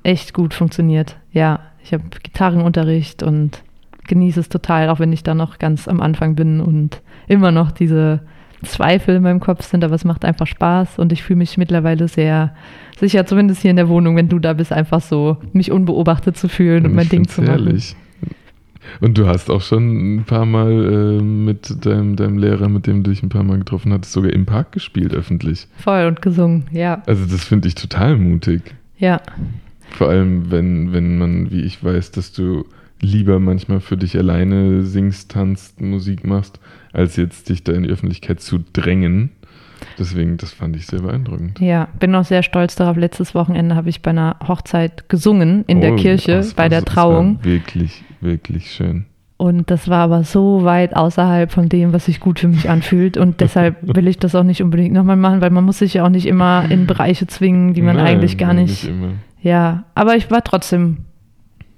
echt 0.03 0.33
gut 0.33 0.53
funktioniert. 0.53 1.17
Ja, 1.31 1.59
ich 1.83 1.93
habe 1.93 2.03
Gitarrenunterricht 2.23 3.23
und 3.23 3.63
genieße 4.07 4.39
es 4.39 4.49
total, 4.49 4.89
auch 4.89 4.99
wenn 4.99 5.13
ich 5.13 5.23
da 5.23 5.33
noch 5.33 5.59
ganz 5.59 5.87
am 5.87 6.01
Anfang 6.01 6.35
bin 6.35 6.61
und 6.61 7.01
immer 7.27 7.51
noch 7.51 7.71
diese 7.71 8.21
Zweifel 8.63 9.15
in 9.15 9.23
meinem 9.23 9.39
Kopf 9.39 9.65
sind, 9.65 9.83
aber 9.83 9.95
es 9.95 10.05
macht 10.05 10.25
einfach 10.25 10.47
Spaß 10.47 10.99
und 10.99 11.11
ich 11.11 11.23
fühle 11.23 11.37
mich 11.37 11.57
mittlerweile 11.57 12.07
sehr 12.07 12.53
sicher, 12.99 13.25
zumindest 13.25 13.61
hier 13.61 13.71
in 13.71 13.77
der 13.77 13.89
Wohnung, 13.89 14.15
wenn 14.15 14.29
du 14.29 14.39
da 14.39 14.53
bist, 14.53 14.71
einfach 14.71 15.01
so 15.01 15.37
mich 15.53 15.71
unbeobachtet 15.71 16.37
zu 16.37 16.47
fühlen 16.47 16.85
und, 16.85 16.95
mein 16.95 17.09
Ding 17.09 17.27
zu 17.27 17.41
machen. 17.41 17.67
Ehrlich. 17.67 17.95
Und 18.99 19.17
du 19.17 19.27
hast 19.27 19.49
auch 19.49 19.61
schon 19.61 20.15
ein 20.15 20.23
paar 20.25 20.45
Mal 20.45 21.19
äh, 21.19 21.21
mit 21.21 21.85
deinem, 21.85 22.15
deinem 22.15 22.37
Lehrer, 22.37 22.67
mit 22.67 22.87
dem 22.87 23.03
du 23.03 23.11
dich 23.11 23.23
ein 23.23 23.29
paar 23.29 23.43
Mal 23.43 23.59
getroffen 23.59 23.93
hattest, 23.93 24.11
sogar 24.11 24.33
im 24.33 24.45
Park 24.45 24.71
gespielt, 24.71 25.13
öffentlich. 25.13 25.67
Voll 25.77 26.05
und 26.07 26.21
gesungen, 26.21 26.65
ja. 26.71 27.01
Also 27.05 27.25
das 27.25 27.43
finde 27.43 27.67
ich 27.67 27.75
total 27.75 28.17
mutig. 28.17 28.61
Ja. 28.97 29.21
Vor 29.91 30.09
allem, 30.09 30.51
wenn, 30.51 30.93
wenn 30.93 31.17
man, 31.17 31.51
wie 31.51 31.61
ich 31.61 31.83
weiß, 31.83 32.11
dass 32.11 32.31
du 32.31 32.65
lieber 33.01 33.39
manchmal 33.39 33.79
für 33.79 33.97
dich 33.97 34.17
alleine 34.17 34.83
singst, 34.83 35.31
tanzt, 35.31 35.81
Musik 35.81 36.25
machst, 36.25 36.59
als 36.93 37.15
jetzt 37.15 37.49
dich 37.49 37.63
da 37.63 37.73
in 37.73 37.83
die 37.83 37.89
Öffentlichkeit 37.89 38.39
zu 38.41 38.59
drängen. 38.73 39.31
Deswegen, 39.97 40.37
das 40.37 40.53
fand 40.53 40.75
ich 40.75 40.85
sehr 40.85 41.01
beeindruckend. 41.01 41.59
Ja, 41.59 41.87
bin 41.99 42.13
auch 42.15 42.23
sehr 42.23 42.43
stolz 42.43 42.75
darauf. 42.75 42.97
Letztes 42.97 43.33
Wochenende 43.33 43.75
habe 43.75 43.89
ich 43.89 44.01
bei 44.01 44.11
einer 44.11 44.37
Hochzeit 44.47 45.09
gesungen 45.09 45.63
in 45.67 45.79
oh, 45.79 45.81
der 45.81 45.95
Kirche, 45.95 46.45
bei 46.55 46.69
der 46.69 46.85
Trauung. 46.85 47.39
wirklich, 47.43 48.03
wirklich 48.21 48.71
schön. 48.71 49.05
Und 49.37 49.71
das 49.71 49.87
war 49.87 50.03
aber 50.03 50.23
so 50.23 50.63
weit 50.65 50.95
außerhalb 50.95 51.51
von 51.51 51.67
dem, 51.67 51.93
was 51.93 52.05
sich 52.05 52.19
gut 52.19 52.39
für 52.39 52.47
mich 52.47 52.69
anfühlt. 52.69 53.17
Und 53.17 53.41
deshalb 53.41 53.77
will 53.81 54.07
ich 54.07 54.19
das 54.19 54.35
auch 54.35 54.43
nicht 54.43 54.61
unbedingt 54.61 54.93
nochmal 54.93 55.15
machen, 55.15 55.41
weil 55.41 55.49
man 55.49 55.63
muss 55.63 55.79
sich 55.79 55.95
ja 55.95 56.05
auch 56.05 56.09
nicht 56.09 56.27
immer 56.27 56.65
in 56.69 56.85
Bereiche 56.85 57.25
zwingen, 57.25 57.73
die 57.73 57.81
man 57.81 57.95
Nein, 57.95 58.05
eigentlich 58.05 58.37
gar 58.37 58.53
nicht. 58.53 58.83
nicht 58.83 58.93
ja, 59.41 59.85
aber 59.95 60.15
ich 60.15 60.29
war 60.29 60.43
trotzdem 60.43 60.97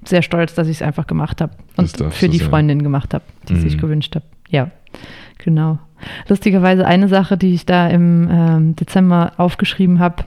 sehr 0.07 0.21
stolz, 0.21 0.53
dass 0.53 0.67
ich 0.67 0.77
es 0.77 0.81
einfach 0.81 1.07
gemacht 1.07 1.41
habe 1.41 1.53
und 1.77 1.89
für 2.13 2.29
die 2.29 2.37
sein. 2.37 2.49
Freundin 2.49 2.83
gemacht 2.83 3.13
habe, 3.13 3.23
die 3.47 3.53
mhm. 3.53 3.59
sich 3.59 3.77
gewünscht 3.77 4.15
habe. 4.15 4.25
Ja, 4.49 4.71
genau. 5.37 5.79
Lustigerweise 6.27 6.85
eine 6.85 7.07
Sache, 7.07 7.37
die 7.37 7.53
ich 7.53 7.65
da 7.65 7.87
im 7.87 8.29
ähm, 8.31 8.75
Dezember 8.75 9.33
aufgeschrieben 9.37 9.99
habe, 9.99 10.25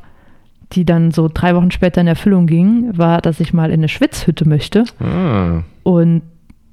die 0.72 0.84
dann 0.84 1.10
so 1.10 1.30
drei 1.32 1.54
Wochen 1.54 1.70
später 1.70 2.00
in 2.00 2.06
Erfüllung 2.06 2.46
ging, 2.46 2.96
war, 2.96 3.20
dass 3.20 3.40
ich 3.40 3.52
mal 3.52 3.70
in 3.70 3.80
eine 3.80 3.88
Schwitzhütte 3.88 4.48
möchte. 4.48 4.84
Ah. 5.00 5.62
Und 5.82 6.22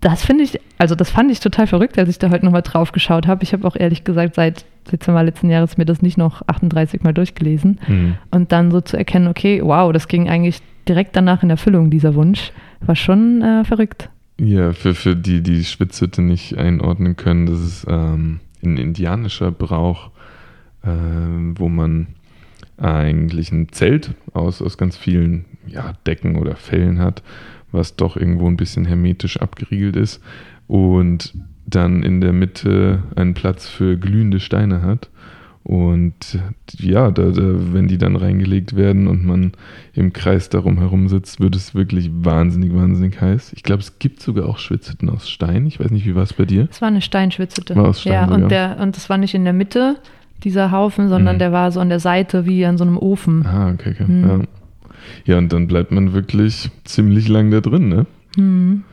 das 0.01 0.25
finde 0.25 0.43
ich, 0.43 0.59
also 0.77 0.95
das 0.95 1.09
fand 1.09 1.31
ich 1.31 1.39
total 1.39 1.67
verrückt, 1.67 1.97
als 1.97 2.09
ich 2.09 2.19
da 2.19 2.29
heute 2.29 2.43
nochmal 2.43 2.61
drauf 2.61 2.91
geschaut 2.91 3.27
habe. 3.27 3.43
Ich 3.43 3.53
habe 3.53 3.65
auch 3.67 3.75
ehrlich 3.75 4.03
gesagt 4.03 4.35
seit 4.35 4.65
Dezember 4.91 5.23
letzten 5.23 5.49
Jahres 5.49 5.77
mir 5.77 5.85
das 5.85 6.01
nicht 6.01 6.17
noch 6.17 6.41
38 6.47 7.03
Mal 7.03 7.13
durchgelesen. 7.13 7.79
Mhm. 7.87 8.15
Und 8.31 8.51
dann 8.51 8.71
so 8.71 8.81
zu 8.81 8.97
erkennen, 8.97 9.27
okay, 9.27 9.61
wow, 9.63 9.93
das 9.93 10.07
ging 10.07 10.27
eigentlich 10.27 10.61
direkt 10.87 11.15
danach 11.15 11.43
in 11.43 11.49
Erfüllung, 11.49 11.89
dieser 11.89 12.15
Wunsch, 12.15 12.51
war 12.85 12.95
schon 12.95 13.41
äh, 13.41 13.63
verrückt. 13.63 14.09
Ja, 14.39 14.73
für, 14.73 14.93
für 14.93 15.15
die, 15.15 15.41
die 15.41 15.63
Schwitzhütte 15.63 16.21
nicht 16.21 16.57
einordnen 16.57 17.15
können, 17.15 17.45
das 17.45 17.59
ist 17.59 17.85
ähm, 17.87 18.39
ein 18.63 18.77
indianischer 18.77 19.51
Brauch, 19.51 20.09
äh, 20.83 20.89
wo 21.55 21.69
man 21.69 22.07
eigentlich 22.77 23.51
ein 23.51 23.69
Zelt 23.69 24.15
aus, 24.33 24.61
aus 24.61 24.77
ganz 24.77 24.97
vielen 24.97 25.45
ja, 25.67 25.93
Decken 26.07 26.35
oder 26.35 26.55
Fellen 26.55 26.99
hat, 26.99 27.21
was 27.71 27.95
doch 27.95 28.17
irgendwo 28.17 28.47
ein 28.47 28.57
bisschen 28.57 28.85
hermetisch 28.85 29.37
abgeriegelt 29.37 29.95
ist 29.95 30.21
und 30.67 31.33
dann 31.65 32.03
in 32.03 32.19
der 32.19 32.33
Mitte 32.33 33.03
einen 33.15 33.35
Platz 33.35 33.67
für 33.67 33.97
glühende 33.97 34.39
Steine 34.39 34.81
hat 34.81 35.09
Und 35.63 36.39
ja, 36.77 37.09
da, 37.11 37.29
da, 37.31 37.41
wenn 37.73 37.87
die 37.87 37.97
dann 37.97 38.17
reingelegt 38.17 38.75
werden 38.75 39.07
und 39.07 39.23
man 39.25 39.53
im 39.93 40.11
Kreis 40.11 40.49
darum 40.49 40.77
herum 40.79 41.07
sitzt, 41.07 41.39
wird 41.39 41.55
es 41.55 41.73
wirklich 41.73 42.09
wahnsinnig, 42.13 42.75
wahnsinnig 42.75 43.21
heiß. 43.21 43.53
Ich 43.55 43.63
glaube, 43.63 43.81
es 43.81 43.97
gibt 43.97 44.21
sogar 44.21 44.49
auch 44.49 44.57
Schwitzhütten 44.57 45.09
aus 45.09 45.29
Stein. 45.29 45.65
Ich 45.65 45.79
weiß 45.79 45.89
nicht, 45.91 46.05
wie 46.05 46.15
war 46.15 46.23
es 46.23 46.33
bei 46.33 46.43
dir? 46.43 46.67
Es 46.69 46.81
war 46.81 46.89
eine 46.89 47.01
Steinschwitzhütte. 47.01 47.77
War 47.77 47.87
aus 47.89 48.01
Stein 48.01 48.13
ja, 48.13 48.25
sogar. 48.25 48.43
und, 48.43 48.51
der, 48.51 48.77
und 48.81 48.97
das 48.97 49.09
war 49.09 49.17
nicht 49.17 49.35
in 49.35 49.45
der 49.45 49.53
Mitte, 49.53 49.95
dieser 50.43 50.71
Haufen, 50.71 51.07
sondern 51.07 51.37
Mhm. 51.37 51.39
der 51.39 51.51
war 51.53 51.71
so 51.71 51.79
an 51.79 51.87
der 51.87 52.01
Seite 52.01 52.45
wie 52.45 52.65
an 52.65 52.77
so 52.77 52.83
einem 52.83 52.97
Ofen. 52.97 53.45
Ah, 53.45 53.71
okay, 53.71 53.91
okay. 53.93 54.11
Mhm. 54.11 54.27
Ja. 54.27 54.39
ja, 55.33 55.37
und 55.37 55.53
dann 55.53 55.67
bleibt 55.67 55.91
man 55.91 56.11
wirklich 56.11 56.71
ziemlich 56.83 57.29
lang 57.29 57.51
da 57.51 57.61
drin, 57.61 57.87
ne? 57.87 58.05
Hm. 58.35 58.83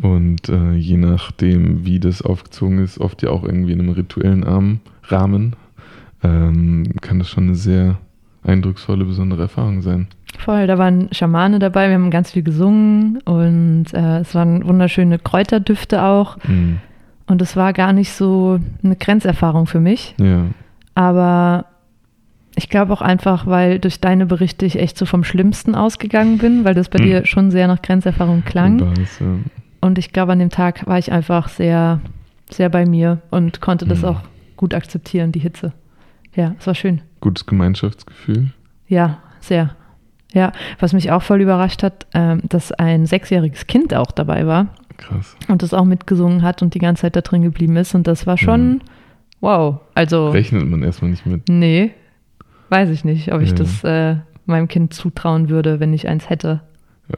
Und 0.00 0.48
äh, 0.48 0.72
je 0.72 0.96
nachdem, 0.96 1.84
wie 1.84 2.00
das 2.00 2.22
aufgezogen 2.22 2.78
ist, 2.82 2.98
oft 2.98 3.22
ja 3.22 3.30
auch 3.30 3.44
irgendwie 3.44 3.72
in 3.72 3.78
einem 3.80 3.90
rituellen 3.90 4.42
Rahmen, 5.04 5.52
ähm, 6.22 6.84
kann 7.00 7.18
das 7.18 7.28
schon 7.28 7.44
eine 7.44 7.54
sehr 7.54 7.98
eindrucksvolle, 8.44 9.04
besondere 9.04 9.42
Erfahrung 9.42 9.82
sein. 9.82 10.08
Voll, 10.38 10.66
da 10.66 10.78
waren 10.78 11.08
Schamane 11.12 11.58
dabei, 11.58 11.88
wir 11.88 11.94
haben 11.94 12.10
ganz 12.10 12.32
viel 12.32 12.42
gesungen 12.42 13.18
und 13.24 13.86
äh, 13.92 14.18
es 14.20 14.34
waren 14.34 14.64
wunderschöne 14.66 15.18
Kräuterdüfte 15.18 16.02
auch. 16.02 16.36
Mhm. 16.44 16.78
Und 17.26 17.40
es 17.42 17.56
war 17.56 17.72
gar 17.72 17.92
nicht 17.92 18.12
so 18.12 18.58
eine 18.82 18.96
Grenzerfahrung 18.96 19.66
für 19.66 19.80
mich. 19.80 20.14
Ja, 20.18 20.46
Aber 20.94 21.66
ich 22.56 22.68
glaube 22.68 22.92
auch 22.92 23.00
einfach, 23.00 23.46
weil 23.46 23.78
durch 23.78 24.00
deine 24.00 24.26
Berichte 24.26 24.66
ich 24.66 24.78
echt 24.78 24.98
so 24.98 25.06
vom 25.06 25.24
Schlimmsten 25.24 25.74
ausgegangen 25.74 26.38
bin, 26.38 26.64
weil 26.64 26.74
das 26.74 26.88
bei 26.88 26.98
Mhm. 26.98 27.04
dir 27.04 27.26
schon 27.26 27.50
sehr 27.50 27.68
nach 27.68 27.80
Grenzerfahrung 27.80 28.42
klang. 28.44 28.80
es, 29.00 29.18
ja. 29.20 29.26
Und 29.80 29.98
ich 29.98 30.12
glaube, 30.12 30.32
an 30.32 30.38
dem 30.40 30.50
Tag 30.50 30.86
war 30.86 30.98
ich 30.98 31.10
einfach 31.12 31.48
sehr, 31.48 32.00
sehr 32.50 32.68
bei 32.68 32.84
mir 32.86 33.18
und 33.30 33.60
konnte 33.60 33.86
das 33.86 34.02
Mhm. 34.02 34.08
auch 34.08 34.20
gut 34.56 34.74
akzeptieren, 34.74 35.32
die 35.32 35.38
Hitze. 35.40 35.72
Ja, 36.34 36.54
es 36.58 36.66
war 36.66 36.74
schön. 36.74 37.00
Gutes 37.20 37.46
Gemeinschaftsgefühl. 37.46 38.52
Ja, 38.88 39.18
sehr. 39.40 39.76
Ja, 40.32 40.52
was 40.78 40.92
mich 40.94 41.10
auch 41.12 41.22
voll 41.22 41.42
überrascht 41.42 41.82
hat, 41.82 42.06
ähm, 42.14 42.40
dass 42.48 42.72
ein 42.72 43.04
sechsjähriges 43.06 43.66
Kind 43.66 43.92
auch 43.94 44.10
dabei 44.12 44.46
war 44.46 44.68
Krass. 44.96 45.36
und 45.48 45.62
das 45.62 45.74
auch 45.74 45.84
mitgesungen 45.84 46.42
hat 46.42 46.62
und 46.62 46.72
die 46.74 46.78
ganze 46.78 47.02
Zeit 47.02 47.16
da 47.16 47.20
drin 47.20 47.42
geblieben 47.42 47.76
ist. 47.76 47.94
Und 47.94 48.06
das 48.06 48.26
war 48.26 48.38
schon 48.38 48.68
Mhm. 48.74 48.80
wow. 49.40 49.80
Also, 49.94 50.30
Rechnet 50.30 50.66
man 50.68 50.82
erstmal 50.82 51.10
nicht 51.10 51.26
mit. 51.26 51.48
nee, 51.50 51.90
weiß 52.70 52.88
ich 52.88 53.04
nicht, 53.04 53.32
ob 53.34 53.42
ich 53.42 53.50
Ja. 53.50 53.56
das 53.56 53.84
äh, 53.84 54.16
meinem 54.46 54.68
Kind 54.68 54.94
zutrauen 54.94 55.50
würde, 55.50 55.80
wenn 55.80 55.92
ich 55.92 56.08
eins 56.08 56.30
hätte. 56.30 56.62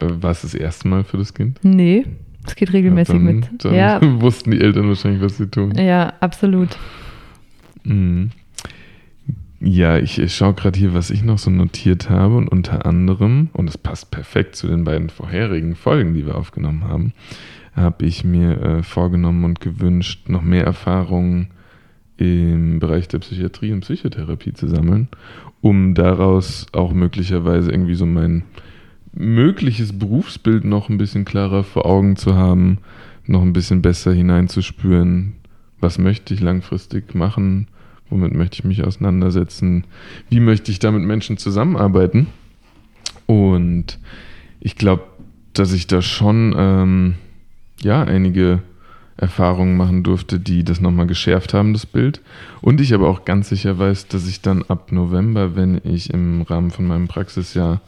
Äh, 0.01 0.07
War 0.21 0.31
es 0.31 0.41
das 0.41 0.53
erste 0.53 0.89
Mal 0.89 1.05
für 1.05 1.17
das 1.17 1.33
Kind? 1.33 1.59
Nee, 1.63 2.05
es 2.45 2.55
geht 2.55 2.73
regelmäßig 2.73 3.15
ja, 3.15 3.19
dann, 3.25 3.35
mit. 3.35 3.63
Dann 3.65 3.73
ja, 3.73 3.99
wussten 4.21 4.51
die 4.51 4.59
Eltern 4.59 4.89
wahrscheinlich, 4.89 5.21
was 5.21 5.37
sie 5.37 5.47
tun. 5.47 5.73
ja, 5.77 6.11
absolut. 6.19 6.77
Mhm. 7.85 8.31
Ja, 9.61 9.97
ich, 9.97 10.21
schaue 10.35 10.53
gerade 10.53 10.77
hier, 10.77 10.93
was 10.93 11.09
ich 11.09 11.23
noch 11.23 11.37
so 11.37 11.49
notiert 11.49 12.09
habe 12.09 12.35
und 12.35 12.49
unter 12.49 12.85
anderem, 12.85 13.49
und 13.53 13.69
es 13.69 13.77
passt 13.77 14.11
perfekt 14.11 14.55
zu 14.55 14.67
den 14.67 14.83
beiden 14.83 15.09
vorherigen 15.09 15.75
Folgen, 15.75 16.13
die 16.13 16.25
wir 16.25 16.35
aufgenommen 16.35 16.83
haben, 16.83 17.13
habe 17.73 18.05
ich 18.05 18.23
mir 18.23 18.61
äh, 18.61 18.83
vorgenommen 18.83 19.43
und 19.43 19.61
gewünscht, 19.61 20.29
noch 20.29 20.41
mehr 20.41 20.65
Erfahrungen 20.65 21.49
im 22.17 22.79
Bereich 22.79 23.07
der 23.07 23.19
Psychiatrie 23.19 23.71
und 23.73 23.81
Psychotherapie 23.81 24.53
zu 24.53 24.67
sammeln, 24.67 25.09
um 25.61 25.93
daraus 25.93 26.67
auch 26.71 26.93
möglicherweise 26.93 27.71
irgendwie 27.71 27.95
so 27.95 28.05
mein 28.05 28.43
mögliches 29.13 29.97
Berufsbild 29.97 30.65
noch 30.65 30.89
ein 30.89 30.97
bisschen 30.97 31.25
klarer 31.25 31.63
vor 31.63 31.85
Augen 31.85 32.15
zu 32.15 32.35
haben, 32.35 32.79
noch 33.25 33.41
ein 33.41 33.53
bisschen 33.53 33.81
besser 33.81 34.13
hineinzuspüren, 34.13 35.33
was 35.79 35.97
möchte 35.97 36.33
ich 36.33 36.41
langfristig 36.41 37.15
machen, 37.15 37.67
womit 38.09 38.33
möchte 38.33 38.55
ich 38.55 38.63
mich 38.63 38.83
auseinandersetzen, 38.83 39.85
wie 40.29 40.39
möchte 40.39 40.71
ich 40.71 40.79
da 40.79 40.91
mit 40.91 41.03
Menschen 41.03 41.37
zusammenarbeiten. 41.37 42.27
Und 43.25 43.99
ich 44.59 44.75
glaube, 44.75 45.03
dass 45.53 45.73
ich 45.73 45.87
da 45.87 46.01
schon 46.01 46.53
ähm, 46.57 47.15
ja 47.81 48.03
einige 48.03 48.61
Erfahrungen 49.17 49.77
machen 49.77 50.03
durfte, 50.03 50.39
die 50.39 50.63
das 50.63 50.81
nochmal 50.81 51.07
geschärft 51.07 51.53
haben, 51.53 51.73
das 51.73 51.85
Bild. 51.85 52.21
Und 52.61 52.81
ich 52.81 52.93
aber 52.93 53.07
auch 53.07 53.23
ganz 53.23 53.49
sicher 53.49 53.79
weiß, 53.79 54.07
dass 54.07 54.27
ich 54.27 54.41
dann 54.41 54.63
ab 54.63 54.91
November, 54.91 55.55
wenn 55.55 55.79
ich 55.83 56.13
im 56.13 56.41
Rahmen 56.41 56.71
von 56.71 56.85
meinem 56.85 57.07
Praxisjahr 57.07 57.81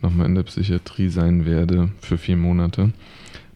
nochmal 0.00 0.26
in 0.26 0.34
der 0.34 0.44
Psychiatrie 0.44 1.08
sein 1.08 1.44
werde 1.44 1.90
für 2.00 2.16
vier 2.16 2.36
Monate, 2.36 2.92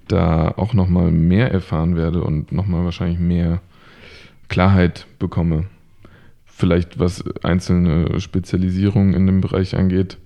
da 0.09 0.49
auch 0.49 0.75
nochmal 0.75 1.11
mehr 1.11 1.51
erfahren 1.51 1.97
werde 1.97 2.23
und 2.23 2.53
nochmal 2.53 2.85
wahrscheinlich 2.85 3.19
mehr 3.19 3.61
Klarheit 4.49 5.07
bekomme. 5.19 5.65
Vielleicht 6.65 6.99
was 6.99 7.23
einzelne 7.43 8.19
Spezialisierungen 8.21 9.13
in 9.13 9.27
dem 9.27 9.43
Bereich 9.43 9.77
angeht. 9.77 10.17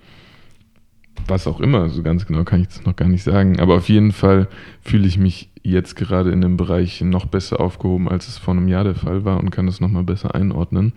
Was 1.26 1.48
auch 1.48 1.58
immer, 1.58 1.88
so 1.88 2.04
ganz 2.04 2.26
genau 2.26 2.44
kann 2.44 2.60
ich 2.60 2.68
das 2.68 2.84
noch 2.84 2.94
gar 2.94 3.08
nicht 3.08 3.24
sagen. 3.24 3.58
Aber 3.58 3.74
auf 3.74 3.88
jeden 3.88 4.12
Fall 4.12 4.46
fühle 4.80 5.08
ich 5.08 5.18
mich 5.18 5.50
jetzt 5.64 5.96
gerade 5.96 6.30
in 6.30 6.40
dem 6.40 6.56
Bereich 6.56 7.00
noch 7.00 7.26
besser 7.26 7.58
aufgehoben, 7.58 8.08
als 8.08 8.28
es 8.28 8.38
vor 8.38 8.54
einem 8.54 8.68
Jahr 8.68 8.84
der 8.84 8.94
Fall 8.94 9.24
war 9.24 9.40
und 9.40 9.50
kann 9.50 9.66
das 9.66 9.80
nochmal 9.80 10.04
besser 10.04 10.36
einordnen. 10.36 10.92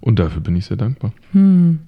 Und 0.00 0.18
dafür 0.18 0.40
bin 0.40 0.56
ich 0.56 0.64
sehr 0.64 0.78
dankbar. 0.78 1.12
Hm. 1.30 1.78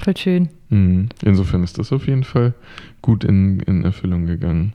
Voll 0.00 0.16
schön. 0.16 0.48
Mhm. 0.70 1.10
Insofern 1.22 1.62
ist 1.62 1.76
das 1.76 1.92
auf 1.92 2.06
jeden 2.06 2.24
Fall 2.24 2.54
gut 3.02 3.24
in, 3.24 3.60
in 3.60 3.84
Erfüllung 3.84 4.24
gegangen. 4.24 4.72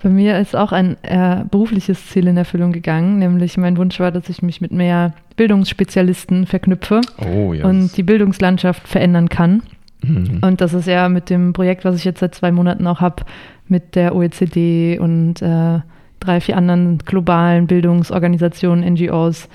Bei 0.00 0.08
mir 0.08 0.38
ist 0.38 0.54
auch 0.54 0.70
ein 0.70 0.96
äh, 1.02 1.44
berufliches 1.50 2.06
Ziel 2.06 2.28
in 2.28 2.36
Erfüllung 2.36 2.70
gegangen, 2.72 3.18
nämlich 3.18 3.56
mein 3.56 3.76
Wunsch 3.76 3.98
war, 3.98 4.12
dass 4.12 4.28
ich 4.28 4.42
mich 4.42 4.60
mit 4.60 4.70
mehr 4.70 5.12
Bildungsspezialisten 5.36 6.46
verknüpfe 6.46 7.00
Oh 7.18 7.52
ja. 7.52 7.64
und 7.66 7.96
die 7.96 8.04
Bildungslandschaft 8.04 8.86
verändern 8.86 9.28
kann. 9.28 9.62
mhm. 10.02 10.38
Und 10.42 10.60
das 10.60 10.72
ist 10.72 10.86
ja 10.86 11.08
mit 11.08 11.30
dem 11.30 11.52
Projekt, 11.52 11.84
was 11.84 11.96
ich 11.96 12.04
jetzt 12.04 12.20
seit 12.20 12.34
zwei 12.34 12.52
Monaten 12.52 12.86
auch 12.86 13.00
habe, 13.00 13.24
mit 13.66 13.96
der 13.96 14.14
OECD 14.14 14.98
und 15.00 15.42
äh, 15.42 15.80
drei, 16.20 16.40
vier 16.40 16.56
anderen 16.56 16.98
globalen 16.98 17.66
Bildungsorganisationen, 17.66 18.94
NGOs, 18.94 19.48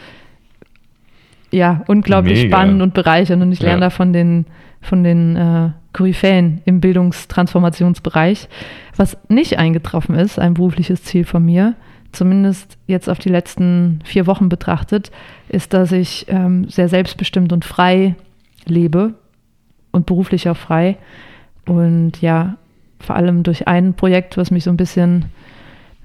ja, 1.54 1.84
unglaublich 1.88 2.44
Mega. 2.44 2.58
spannend 2.58 2.82
und 2.82 2.94
bereichernd. 2.94 3.42
Und 3.42 3.52
ich 3.52 3.62
lerne 3.62 3.82
Ja. 3.82 3.88
da 3.88 3.90
von 3.90 4.12
den, 4.12 4.46
von 4.82 5.04
den 5.04 5.36
äh, 5.36 5.70
Koryphäen 5.94 6.62
im 6.66 6.82
Bildungstransformationsbereich. 6.82 8.50
Was 8.96 9.18
nicht 9.30 9.60
eingetroffen 9.60 10.16
ist, 10.16 10.40
ein 10.40 10.56
berufliches 10.56 11.04
Ziel 11.04 11.24
von 11.26 11.46
mir, 11.46 11.76
zumindest 12.12 12.78
jetzt 12.88 13.10
auf 13.10 13.20
die 13.20 13.30
letzten 13.30 14.00
vier 14.04 14.28
Wochen 14.28 14.50
betrachtet, 14.50 15.12
ist, 15.50 15.74
dass 15.74 15.92
ich 15.92 16.26
ähm, 16.30 16.68
sehr 16.70 16.90
selbstbestimmt 16.90 17.54
und 17.54 17.66
frei 17.66 18.16
lebe 18.66 19.14
und 19.92 20.06
beruflich 20.06 20.50
auch 20.50 20.58
frei. 20.58 20.98
Und 21.66 22.22
ja, 22.22 22.58
vor 23.00 23.16
allem 23.16 23.44
durch 23.44 23.68
ein 23.68 23.94
Projekt, 23.94 24.38
was 24.38 24.52
mich 24.52 24.64
so 24.64 24.70
ein 24.70 24.78
bisschen 24.78 25.26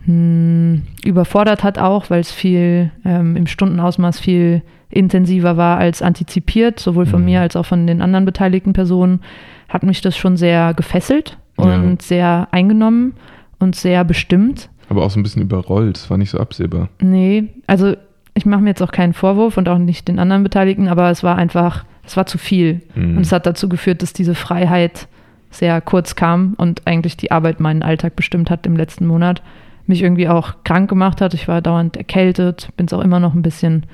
hm, 0.05 0.83
überfordert 1.05 1.65
hat 1.65 1.79
auch, 1.79 2.11
weil 2.11 2.21
es 2.21 2.33
viel 2.33 2.91
ähm, 3.05 3.37
im 3.37 3.47
Stundenausmaß 3.47 4.21
viel 4.21 4.63
intensiver 4.91 5.57
war 5.57 5.79
als 5.79 6.03
antizipiert, 6.03 6.81
sowohl 6.81 7.07
von 7.07 7.21
Mhm. 7.21 7.27
mir 7.27 7.41
als 7.41 7.57
auch 7.57 7.67
von 7.67 7.87
den 7.87 8.01
anderen 8.03 8.25
beteiligten 8.25 8.73
Personen, 8.73 9.21
hat 9.69 9.83
mich 9.83 10.01
das 10.01 10.17
schon 10.17 10.37
sehr 10.37 10.73
gefesselt 10.75 11.37
Ja. 11.59 11.77
und 11.77 12.01
sehr 12.03 12.49
eingenommen 12.53 13.15
und 13.59 13.77
sehr 13.77 14.05
bestimmt. 14.05 14.71
Aber 14.89 15.05
auch 15.05 15.11
so 15.11 15.21
ein 15.21 15.23
bisschen 15.23 15.43
überrollt. 15.43 15.97
Es 15.99 16.09
war 16.11 16.17
nicht 16.17 16.31
so 16.31 16.39
absehbar. 16.39 16.89
Nee, 17.03 17.45
also 17.67 17.95
ich 18.35 18.47
mache 18.47 18.63
mir 18.63 18.71
jetzt 18.71 18.83
auch 18.83 18.93
keinen 18.93 19.13
Vorwurf 19.13 19.59
und 19.59 19.69
auch 19.69 19.79
nicht 19.79 20.09
den 20.09 20.19
anderen 20.19 20.43
Beteiligten, 20.45 20.89
aber 20.89 21.11
es 21.11 21.23
war 21.23 21.37
einfach, 21.37 21.85
es 22.07 22.17
war 22.17 22.25
zu 22.25 22.39
viel. 22.39 22.81
Mhm. 22.95 23.17
Und 23.19 23.23
es 23.23 23.33
hat 23.33 23.45
dazu 23.47 23.69
geführt, 23.69 24.01
dass 24.03 24.13
diese 24.15 24.35
Freiheit 24.35 25.09
sehr 25.51 25.81
kurz 25.81 26.15
kam 26.15 26.55
und 26.57 26.87
eigentlich 26.87 27.17
die 27.17 27.31
Arbeit 27.31 27.59
meinen 27.61 27.83
Alltag 27.83 28.17
bestimmt 28.17 28.51
hat 28.51 28.65
im 28.67 28.77
letzten 28.77 29.07
Monat. 29.07 29.43
Mich 29.87 30.03
irgendwie 30.03 30.29
auch 30.29 30.55
krank 30.65 30.89
gemacht 30.89 31.21
hat. 31.21 31.35
Ich 31.35 31.49
war 31.49 31.61
dauernd 31.63 31.97
erkältet, 31.97 32.69
bin 32.77 32.87
es 32.87 32.93
auch 32.93 33.01
immer 33.03 33.21
noch 33.21 33.35
ein 33.35 33.43
bisschen. 33.43 33.85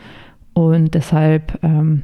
Und 0.54 0.94
deshalb, 0.94 1.58
ähm, 1.62 2.02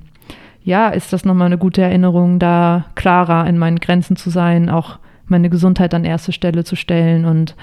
ja, 0.62 0.88
ist 0.90 1.12
das 1.12 1.24
nochmal 1.24 1.46
eine 1.46 1.58
gute 1.58 1.80
Erinnerung, 1.82 2.38
da 2.38 2.84
klarer 2.94 3.46
in 3.46 3.56
meinen 3.58 3.78
Grenzen 3.80 4.16
zu 4.16 4.28
sein, 4.30 4.68
auch 4.68 4.98
meine 5.26 5.48
Gesundheit 5.48 5.94
an 5.94 6.04
erste 6.04 6.32
Stelle 6.32 6.64
zu 6.64 6.76
stellen 6.76 7.24
und 7.24 7.54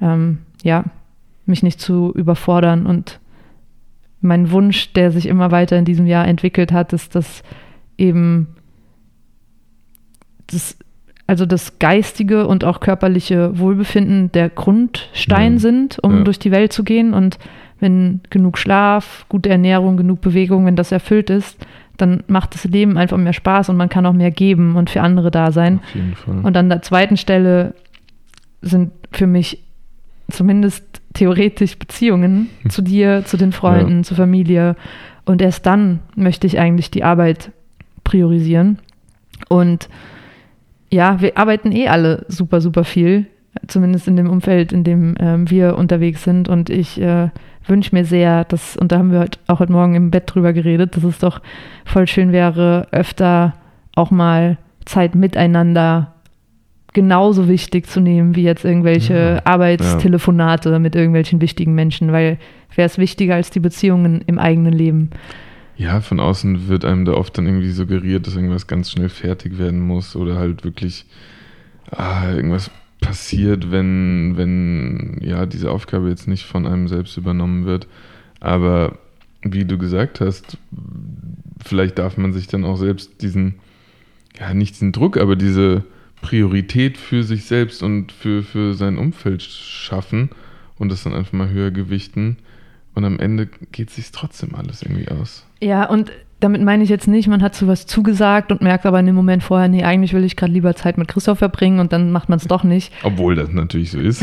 ähm, 0.00 0.38
ja, 0.62 0.84
mich 1.44 1.62
nicht 1.62 1.80
zu 1.80 2.12
überfordern. 2.14 2.86
Und 2.86 3.18
mein 4.20 4.50
Wunsch, 4.52 4.92
der 4.94 5.10
sich 5.10 5.26
immer 5.26 5.50
weiter 5.50 5.76
in 5.76 5.84
diesem 5.84 6.06
Jahr 6.06 6.26
entwickelt 6.26 6.72
hat, 6.72 6.92
ist, 6.92 7.14
dass 7.14 7.42
eben 7.98 8.48
das, 10.46 10.76
also 11.26 11.44
das 11.46 11.78
geistige 11.78 12.46
und 12.46 12.64
auch 12.64 12.80
körperliche 12.80 13.58
Wohlbefinden 13.58 14.30
der 14.32 14.48
Grundstein 14.48 15.54
Ja. 15.54 15.58
sind, 15.58 15.98
um 16.02 16.18
Ja. 16.18 16.24
durch 16.24 16.38
die 16.38 16.52
Welt 16.52 16.72
zu 16.72 16.84
gehen. 16.84 17.14
Und 17.14 17.38
wenn 17.80 18.20
genug 18.30 18.58
Schlaf, 18.58 19.26
gute 19.28 19.48
Ernährung, 19.48 19.96
genug 19.96 20.20
Bewegung, 20.20 20.66
wenn 20.66 20.76
das 20.76 20.92
erfüllt 20.92 21.30
ist, 21.30 21.58
dann 21.96 22.22
macht 22.26 22.54
das 22.54 22.64
Leben 22.64 22.98
einfach 22.98 23.16
mehr 23.16 23.32
Spaß 23.32 23.68
und 23.68 23.76
man 23.76 23.88
kann 23.88 24.06
auch 24.06 24.12
mehr 24.12 24.30
geben 24.30 24.76
und 24.76 24.90
für 24.90 25.02
andere 25.02 25.30
da 25.30 25.52
sein. 25.52 25.80
Auf 25.82 25.94
jeden 25.94 26.14
Fall. 26.14 26.38
Und 26.42 26.56
an 26.56 26.68
der 26.68 26.82
zweiten 26.82 27.16
Stelle 27.16 27.74
sind 28.62 28.92
für 29.12 29.26
mich 29.26 29.62
zumindest 30.28 30.84
theoretisch 31.14 31.78
Beziehungen 31.78 32.50
zu 32.68 32.82
dir, 32.82 33.24
zu 33.24 33.36
den 33.36 33.52
Freunden, 33.52 34.04
zur 34.04 34.16
Familie 34.16 34.76
Und 35.24 35.42
erst 35.42 35.66
dann 35.66 36.00
möchte 36.14 36.46
ich 36.46 36.58
eigentlich 36.58 36.90
die 36.90 37.04
Arbeit 37.04 37.50
priorisieren. 38.04 38.78
Und 39.48 39.88
ja, 40.90 41.20
wir 41.20 41.36
arbeiten 41.36 41.72
eh 41.72 41.88
alle 41.88 42.24
super, 42.28 42.60
super 42.60 42.84
viel, 42.84 43.26
zumindest 43.66 44.06
in 44.08 44.16
dem 44.16 44.30
Umfeld, 44.30 44.72
in 44.72 44.84
dem 44.84 45.14
ähm, 45.18 45.50
wir 45.50 45.76
unterwegs 45.76 46.22
sind. 46.22 46.48
Und 46.48 46.70
ich 46.70 47.00
äh, 47.00 47.30
wünsche 47.68 47.94
mir 47.94 48.04
sehr, 48.04 48.44
dass, 48.44 48.76
und 48.76 48.92
da 48.92 48.98
haben 48.98 49.12
wir 49.12 49.20
heute, 49.20 49.38
auch 49.46 49.60
heute 49.60 49.72
Morgen 49.72 49.94
im 49.94 50.10
Bett 50.10 50.24
drüber 50.26 50.52
geredet, 50.52 50.96
dass 50.96 51.04
es 51.04 51.18
doch 51.18 51.40
voll 51.84 52.06
schön 52.06 52.32
wäre, 52.32 52.88
öfter 52.92 53.54
auch 53.94 54.10
mal 54.10 54.58
Zeit 54.84 55.14
miteinander 55.14 56.14
genauso 56.92 57.46
wichtig 57.46 57.86
zu 57.86 58.00
nehmen 58.00 58.36
wie 58.36 58.42
jetzt 58.42 58.64
irgendwelche 58.64 59.14
Ja, 59.14 59.40
Arbeitstelefonate 59.44 60.78
mit 60.78 60.96
irgendwelchen 60.96 61.42
wichtigen 61.42 61.74
Menschen, 61.74 62.10
weil 62.10 62.38
wäre 62.74 62.86
es 62.86 62.96
wichtiger 62.96 63.34
als 63.34 63.50
die 63.50 63.60
Beziehungen 63.60 64.22
im 64.26 64.38
eigenen 64.38 64.72
Leben. 64.72 65.10
Ja, 65.76 66.00
von 66.00 66.20
außen 66.20 66.68
wird 66.68 66.86
einem 66.86 67.04
da 67.04 67.12
oft 67.12 67.36
dann 67.36 67.46
irgendwie 67.46 67.70
suggeriert, 67.70 68.26
dass 68.26 68.36
irgendwas 68.36 68.66
ganz 68.66 68.90
schnell 68.90 69.10
fertig 69.10 69.58
werden 69.58 69.80
muss 69.80 70.16
oder 70.16 70.36
halt 70.36 70.64
wirklich 70.64 71.04
ah, 71.90 72.30
irgendwas 72.30 72.70
passiert, 73.00 73.70
wenn, 73.70 74.36
wenn 74.36 75.18
ja 75.20 75.46
diese 75.46 75.70
Aufgabe 75.70 76.08
jetzt 76.08 76.28
nicht 76.28 76.44
von 76.44 76.66
einem 76.66 76.88
selbst 76.88 77.16
übernommen 77.16 77.66
wird. 77.66 77.86
Aber 78.40 78.98
wie 79.42 79.64
du 79.64 79.78
gesagt 79.78 80.20
hast, 80.20 80.58
vielleicht 81.64 81.98
darf 81.98 82.16
man 82.16 82.32
sich 82.32 82.46
dann 82.46 82.64
auch 82.64 82.76
selbst 82.76 83.22
diesen, 83.22 83.54
ja, 84.38 84.54
nicht 84.54 84.74
diesen 84.74 84.92
Druck, 84.92 85.16
aber 85.16 85.36
diese 85.36 85.84
Priorität 86.22 86.96
für 86.96 87.22
sich 87.22 87.44
selbst 87.44 87.82
und 87.82 88.12
für, 88.12 88.42
für 88.42 88.74
sein 88.74 88.98
Umfeld 88.98 89.42
schaffen 89.42 90.30
und 90.78 90.90
das 90.90 91.04
dann 91.04 91.14
einfach 91.14 91.32
mal 91.32 91.50
höher 91.50 91.70
gewichten. 91.70 92.38
Und 92.94 93.04
am 93.04 93.18
Ende 93.18 93.48
geht 93.72 93.90
sich 93.90 94.10
trotzdem 94.10 94.54
alles 94.54 94.82
irgendwie 94.82 95.08
aus. 95.08 95.46
Ja, 95.60 95.88
und 95.88 96.10
damit 96.40 96.60
meine 96.62 96.82
ich 96.84 96.90
jetzt 96.90 97.08
nicht, 97.08 97.28
man 97.28 97.42
hat 97.42 97.54
zu 97.54 97.66
was 97.66 97.86
zugesagt 97.86 98.52
und 98.52 98.60
merkt 98.60 98.84
aber 98.84 99.00
in 99.00 99.06
dem 99.06 99.14
Moment 99.14 99.42
vorher, 99.42 99.68
nee, 99.68 99.84
eigentlich 99.84 100.12
will 100.12 100.22
ich 100.24 100.36
gerade 100.36 100.52
lieber 100.52 100.74
Zeit 100.76 100.98
mit 100.98 101.08
Christoph 101.08 101.38
verbringen 101.38 101.80
und 101.80 101.92
dann 101.94 102.12
macht 102.12 102.28
man 102.28 102.36
es 102.38 102.44
doch 102.46 102.62
nicht. 102.62 102.92
Obwohl 103.02 103.34
das 103.34 103.50
natürlich 103.50 103.90
so 103.90 103.98
ist. 103.98 104.22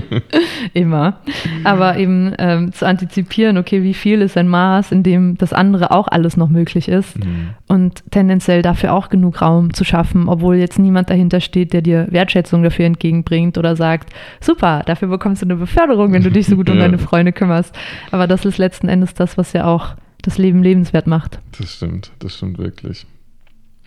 Immer. 0.72 1.18
Aber 1.64 1.96
eben 1.98 2.32
ähm, 2.38 2.72
zu 2.72 2.86
antizipieren, 2.86 3.58
okay, 3.58 3.82
wie 3.82 3.94
viel 3.94 4.20
ist 4.22 4.36
ein 4.36 4.48
Maß, 4.48 4.92
in 4.92 5.02
dem 5.02 5.36
das 5.36 5.52
andere 5.52 5.90
auch 5.90 6.08
alles 6.08 6.36
noch 6.36 6.48
möglich 6.48 6.88
ist 6.88 7.16
Mhm. 7.18 7.50
und 7.68 8.02
tendenziell 8.10 8.62
dafür 8.62 8.92
auch 8.92 9.08
genug 9.08 9.40
Raum 9.42 9.72
zu 9.72 9.84
schaffen, 9.84 10.28
obwohl 10.28 10.56
jetzt 10.56 10.78
niemand 10.78 11.10
dahinter 11.10 11.40
steht, 11.40 11.72
der 11.72 11.82
dir 11.82 12.06
Wertschätzung 12.10 12.62
dafür 12.62 12.84
entgegenbringt 12.86 13.58
oder 13.58 13.76
sagt, 13.76 14.12
super, 14.40 14.82
dafür 14.86 15.08
bekommst 15.08 15.42
du 15.42 15.46
eine 15.46 15.56
Beförderung, 15.56 16.12
wenn 16.12 16.22
du 16.22 16.30
dich 16.30 16.46
so 16.46 16.56
gut 16.56 16.68
um 16.70 16.76
Ja. 16.76 16.82
deine 16.82 16.98
Freunde 16.98 17.32
kümmerst. 17.32 17.74
Aber 18.10 18.26
das 18.26 18.44
ist 18.44 18.58
letzten 18.58 18.88
Endes 18.88 19.14
das, 19.14 19.38
was 19.38 19.52
ja 19.54 19.64
auch 19.64 19.94
das 20.26 20.38
Leben 20.38 20.62
lebenswert 20.62 21.06
macht. 21.06 21.38
Das 21.58 21.74
stimmt, 21.74 22.10
das 22.18 22.36
stimmt 22.36 22.58
wirklich. 22.58 23.06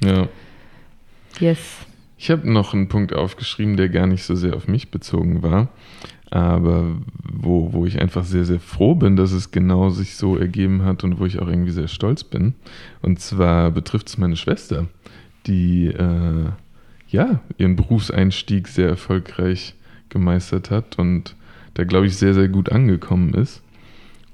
Ja. 0.04 0.28
Yes. 1.40 1.60
Ich 2.18 2.32
habe 2.32 2.52
noch 2.52 2.74
einen 2.74 2.88
Punkt 2.88 3.14
aufgeschrieben, 3.14 3.78
der 3.78 3.90
gar 3.90 4.08
nicht 4.08 4.24
so 4.24 4.36
sehr 4.36 4.56
auf 4.56 4.68
mich 4.68 4.90
bezogen 4.90 5.44
war, 5.44 5.70
aber 6.32 6.98
wo, 7.24 7.74
wo 7.74 7.86
ich 7.86 8.02
einfach 8.02 8.24
sehr, 8.24 8.46
sehr 8.46 8.60
froh 8.60 8.96
bin, 8.96 9.16
dass 9.16 9.32
es 9.32 9.52
genau 9.52 9.90
sich 9.90 10.16
so 10.16 10.38
ergeben 10.38 10.84
hat 10.84 11.04
und 11.04 11.20
wo 11.20 11.26
ich 11.26 11.40
auch 11.40 11.48
irgendwie 11.48 11.72
sehr 11.72 11.88
stolz 11.88 12.24
bin. 12.24 12.56
Und 13.02 13.20
zwar 13.20 13.72
betrifft 13.72 14.08
es 14.08 14.18
meine 14.18 14.36
Schwester, 14.36 14.88
die 15.46 15.88
äh, 15.88 16.50
ja 17.10 17.42
ihren 17.58 17.76
Berufseinstieg 17.76 18.68
sehr 18.68 18.88
erfolgreich 18.88 19.76
gemeistert 20.10 20.72
hat 20.72 21.00
und 21.00 21.36
da, 21.74 21.84
glaube 21.84 22.08
ich, 22.08 22.18
sehr, 22.18 22.34
sehr 22.34 22.50
gut 22.50 22.72
angekommen 22.72 23.34
ist. 23.34 23.62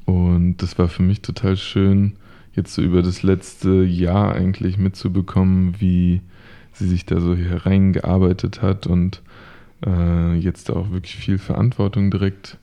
Und 0.05 0.57
das 0.57 0.77
war 0.77 0.87
für 0.87 1.03
mich 1.03 1.21
total 1.21 1.57
schön, 1.57 2.13
jetzt 2.53 2.73
so 2.73 2.81
über 2.81 3.01
das 3.01 3.23
letzte 3.23 3.83
Jahr 3.83 4.33
eigentlich 4.33 4.77
mitzubekommen, 4.77 5.75
wie 5.79 6.21
sie 6.73 6.87
sich 6.87 7.05
da 7.05 7.19
so 7.19 7.35
hereingearbeitet 7.35 8.61
hat 8.61 8.87
und 8.87 9.21
äh, 9.85 10.35
jetzt 10.35 10.71
auch 10.71 10.91
wirklich 10.91 11.15
viel 11.15 11.37
Verantwortung 11.37 12.11
direkt 12.11 12.57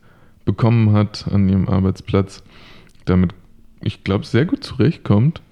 bekommen 0.45 0.93
hat 0.93 1.27
an 1.31 1.49
ihrem 1.49 1.69
Arbeitsplatz. 1.69 2.43
Damit, 3.05 3.35
ich 3.81 4.05
glaube, 4.05 4.25
sehr 4.25 4.45
gut 4.45 4.65
zurechtkommt. 4.65 5.43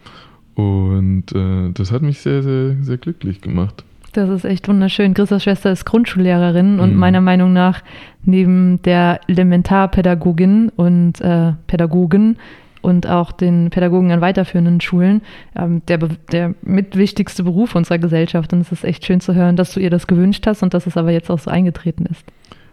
Und 0.55 1.33
äh, 1.33 1.71
das 1.73 1.91
hat 1.93 2.03
mich 2.03 2.21
sehr, 2.21 2.43
sehr, 2.43 2.77
sehr 2.83 2.99
glücklich 2.99 3.41
gemacht. 3.41 3.85
Das 4.13 4.29
ist 4.29 4.45
echt 4.45 4.67
wunderschön. 4.69 5.15
Christas 5.15 5.45
Schwester 5.45 5.71
ist 5.71 5.85
Grundschullehrerin 5.85 6.81
und 6.81 6.93
Mhm. 6.95 6.99
meiner 6.99 7.21
Meinung 7.21 7.53
nach 7.53 7.83
neben 8.25 8.83
der 8.83 9.21
Elementarpädagogin 9.29 10.71
und 10.75 11.21
äh, 11.21 11.53
Pädagogen 11.69 12.37
und 12.83 13.07
auch 13.07 13.31
den 13.31 13.71
Pädagogen 13.71 14.11
an 14.11 14.21
weiterführenden 14.21 14.81
Schulen 14.81 15.21
ähm, 15.55 15.83
der, 15.87 15.99
der 16.33 16.55
mitwichtigste 16.63 17.45
Beruf 17.45 17.75
unserer 17.77 17.99
Gesellschaft. 17.99 18.53
Und 18.53 18.61
es 18.63 18.73
ist 18.73 18.85
echt 18.85 19.05
schön 19.07 19.21
zu 19.21 19.35
hören, 19.35 19.55
dass 19.57 19.75
du 19.75 19.81
ihr 19.81 19.91
das 19.91 20.07
gewünscht 20.07 20.47
hast 20.47 20.63
und 20.63 20.75
dass 20.75 20.87
es 20.87 20.97
aber 20.97 21.13
jetzt 21.13 21.31
auch 21.31 21.39
so 21.39 21.51
eingetreten 21.51 22.07
ist. 22.07 22.25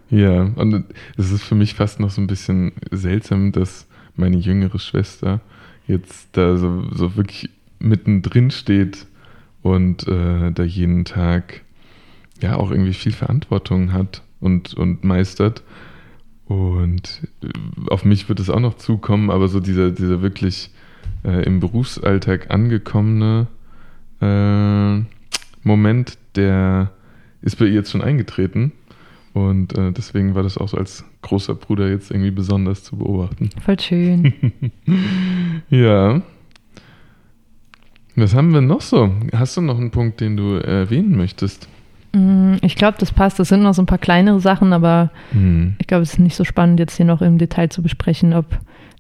Ja, 0.10 0.42
und 0.56 0.86
es 1.18 1.32
ist 1.32 1.44
für 1.44 1.56
mich 1.56 1.74
fast 1.76 2.00
noch 2.00 2.10
so 2.10 2.22
ein 2.22 2.28
bisschen 2.28 2.72
seltsam, 2.92 3.52
dass 3.52 3.88
meine 4.16 4.38
jüngere 4.38 4.80
Schwester 4.80 5.42
jetzt 5.86 6.30
da 6.32 6.56
so, 6.58 6.84
so 6.94 7.16
wirklich 7.16 7.50
mittendrin 7.80 8.50
steht 8.50 9.06
und 9.74 10.08
äh, 10.08 10.52
da 10.52 10.64
jeden 10.64 11.06
Tag 11.06 11.62
ja 12.42 12.56
auch 12.56 12.72
irgendwie 12.72 12.94
viel 12.94 13.12
Verantwortung 13.12 13.94
hat 13.94 14.24
und, 14.40 14.74
und 14.74 15.04
meistert. 15.04 15.64
Und 16.46 17.28
äh, 17.44 17.50
auf 17.90 18.06
mich 18.06 18.30
wird 18.30 18.40
es 18.40 18.50
auch 18.50 18.60
noch 18.60 18.76
zukommen, 18.76 19.30
aber 19.30 19.48
so 19.48 19.60
dieser, 19.60 19.92
dieser 19.92 20.22
wirklich 20.22 20.72
äh, 21.24 21.44
im 21.44 21.60
Berufsalltag 21.60 22.52
angekommene 22.52 23.48
äh, 24.22 25.00
Moment, 25.64 26.18
der 26.36 26.92
ist 27.42 27.60
bei 27.60 27.66
ihr 27.66 27.74
jetzt 27.74 27.92
schon 27.92 28.02
eingetreten. 28.02 28.72
Und 29.34 29.78
äh, 29.78 29.92
deswegen 29.92 30.34
war 30.34 30.42
das 30.42 30.58
auch 30.58 30.70
so 30.70 30.78
als 30.78 31.06
großer 31.22 31.54
Bruder 31.54 31.90
jetzt 31.90 32.10
irgendwie 32.10 32.32
besonders 32.32 32.84
zu 32.84 32.98
beobachten. 32.98 33.50
Voll 33.64 33.80
schön. 33.80 34.34
Ja. 35.70 36.22
Was 38.20 38.36
haben 38.36 38.52
wir 38.54 38.62
noch 38.62 38.82
so? 38.82 39.12
Hast 39.34 39.56
du 39.58 39.62
noch 39.62 39.78
einen 39.78 39.92
Punkt, 39.92 40.20
den 40.22 40.36
du 40.38 40.56
erwähnen 40.56 41.16
möchtest? 41.16 41.70
Mm, 42.14 42.56
ich 42.62 42.76
glaube, 42.76 42.98
das 43.00 43.12
passt. 43.12 43.38
Das 43.40 43.50
sind 43.50 43.62
noch 43.62 43.74
so 43.76 43.82
ein 43.84 43.86
paar 43.86 44.00
kleinere 44.00 44.40
Sachen, 44.40 44.74
aber 44.74 45.12
Hm. 45.32 45.76
ich 45.78 45.86
glaube, 45.88 46.02
es 46.02 46.14
ist 46.14 46.20
nicht 46.20 46.36
so 46.36 46.44
spannend, 46.44 46.80
jetzt 46.80 46.98
hier 46.98 47.06
noch 47.06 47.22
im 47.22 47.38
Detail 47.38 47.70
zu 47.70 47.84
besprechen, 47.84 48.34
ob 48.34 48.46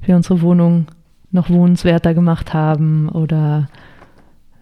wir 0.05 0.15
unsere 0.15 0.41
Wohnung 0.41 0.85
noch 1.31 1.49
wohnenswerter 1.49 2.13
gemacht 2.13 2.53
haben 2.53 3.09
oder 3.09 3.69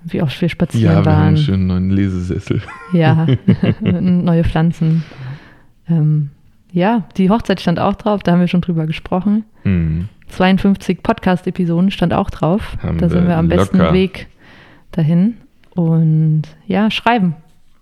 wie 0.06 0.22
oft 0.22 0.40
wir 0.42 0.48
spazieren 0.50 0.84
Ja, 0.86 0.92
wir 0.92 0.98
haben 0.98 1.06
waren. 1.06 1.28
einen 1.28 1.38
schönen 1.38 1.68
neuen 1.68 1.90
Lesesessel. 1.90 2.62
Ja, 2.94 3.28
neue 3.82 4.44
Pflanzen. 4.46 5.04
Ähm, 5.90 6.30
ja, 6.72 7.04
die 7.18 7.30
Hochzeit 7.30 7.60
stand 7.60 7.80
auch 7.80 7.96
drauf, 7.96 8.24
da 8.24 8.32
haben 8.32 8.40
wir 8.40 8.48
schon 8.48 8.62
drüber 8.62 8.86
gesprochen. 8.86 9.44
Hm. 9.64 10.08
52 10.30 11.04
Podcast-Episoden 11.04 11.92
stand 11.92 12.14
auch 12.14 12.30
drauf. 12.30 12.78
Haben 12.82 12.98
da 13.00 13.10
sind 13.10 13.28
wir 13.28 13.38
am 13.38 13.48
besten 13.50 13.78
locker. 13.80 13.94
Weg 13.94 14.28
dahin. 14.98 15.38
Und 15.72 16.44
ja, 16.68 16.90
schreiben. 16.90 17.36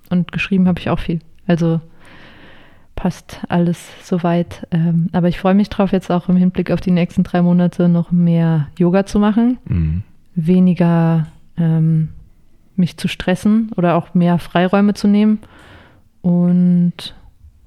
Und 0.10 0.32
geschrieben 0.32 0.68
habe 0.68 0.80
ich 0.80 0.90
auch 0.90 1.00
viel. 1.00 1.20
Also 1.48 1.80
passt 2.96 3.42
alles 3.50 3.90
soweit. 4.04 4.68
Ähm, 4.72 5.10
aber 5.12 5.28
ich 5.28 5.40
freue 5.40 5.56
mich 5.56 5.70
drauf, 5.70 5.92
jetzt 5.92 6.12
auch 6.12 6.30
im 6.30 6.38
Hinblick 6.38 6.72
auf 6.72 6.82
die 6.82 6.92
nächsten 6.92 7.24
drei 7.24 7.42
Monate 7.42 7.90
noch 7.90 8.12
mehr 8.12 8.68
Yoga 8.78 9.06
zu 9.06 9.20
machen. 9.20 9.58
Hm. 9.68 10.04
Weniger 10.36 11.28
ähm, 11.58 12.10
mich 12.76 12.98
zu 12.98 13.08
stressen 13.08 13.72
oder 13.76 13.96
auch 13.96 14.14
mehr 14.14 14.40
Freiräume 14.40 14.94
zu 14.94 15.08
nehmen 15.08 15.40
und 16.22 17.16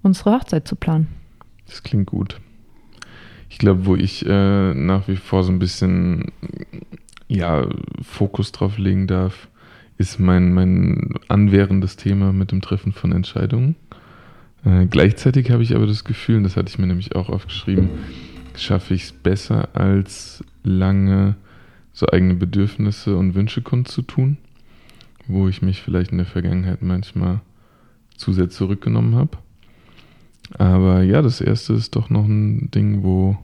unsere 0.02 0.32
Hochzeit 0.32 0.66
zu 0.66 0.76
planen. 0.76 1.08
Das 1.66 1.82
klingt 1.82 2.06
gut. 2.06 2.40
Ich 3.48 3.58
glaube, 3.58 3.86
wo 3.86 3.94
ich 3.94 4.26
äh, 4.26 4.74
nach 4.74 5.08
wie 5.08 5.16
vor 5.16 5.44
so 5.44 5.52
ein 5.52 5.58
bisschen 5.58 6.32
ja, 7.28 7.66
Fokus 8.02 8.52
drauf 8.52 8.78
legen 8.78 9.06
darf, 9.06 9.48
ist 9.98 10.20
mein, 10.20 10.52
mein 10.52 11.14
anwährendes 11.28 11.96
Thema 11.96 12.32
mit 12.32 12.52
dem 12.52 12.60
Treffen 12.60 12.92
von 12.92 13.12
Entscheidungen. 13.12 13.76
Äh, 14.64 14.86
gleichzeitig 14.86 15.50
habe 15.50 15.62
ich 15.62 15.74
aber 15.74 15.86
das 15.86 16.04
Gefühl, 16.04 16.36
und 16.36 16.44
das 16.44 16.56
hatte 16.56 16.68
ich 16.68 16.78
mir 16.78 16.86
nämlich 16.86 17.16
auch 17.16 17.28
aufgeschrieben, 17.28 17.90
schaffe 18.56 18.94
ich 18.94 19.04
es 19.04 19.12
besser 19.12 19.74
als 19.74 20.44
lange 20.62 21.36
so 21.92 22.06
eigene 22.08 22.34
Bedürfnisse 22.34 23.16
und 23.16 23.34
Wünsche 23.34 23.62
kundzutun, 23.62 24.36
wo 25.26 25.48
ich 25.48 25.62
mich 25.62 25.82
vielleicht 25.82 26.12
in 26.12 26.18
der 26.18 26.26
Vergangenheit 26.26 26.82
manchmal 26.82 27.40
zu 28.16 28.32
sehr 28.32 28.50
zurückgenommen 28.50 29.14
habe. 29.14 29.38
Aber 30.58 31.02
ja, 31.02 31.22
das 31.22 31.40
erste 31.40 31.72
ist 31.72 31.96
doch 31.96 32.10
noch 32.10 32.26
ein 32.26 32.70
Ding, 32.70 33.02
wo 33.02 33.38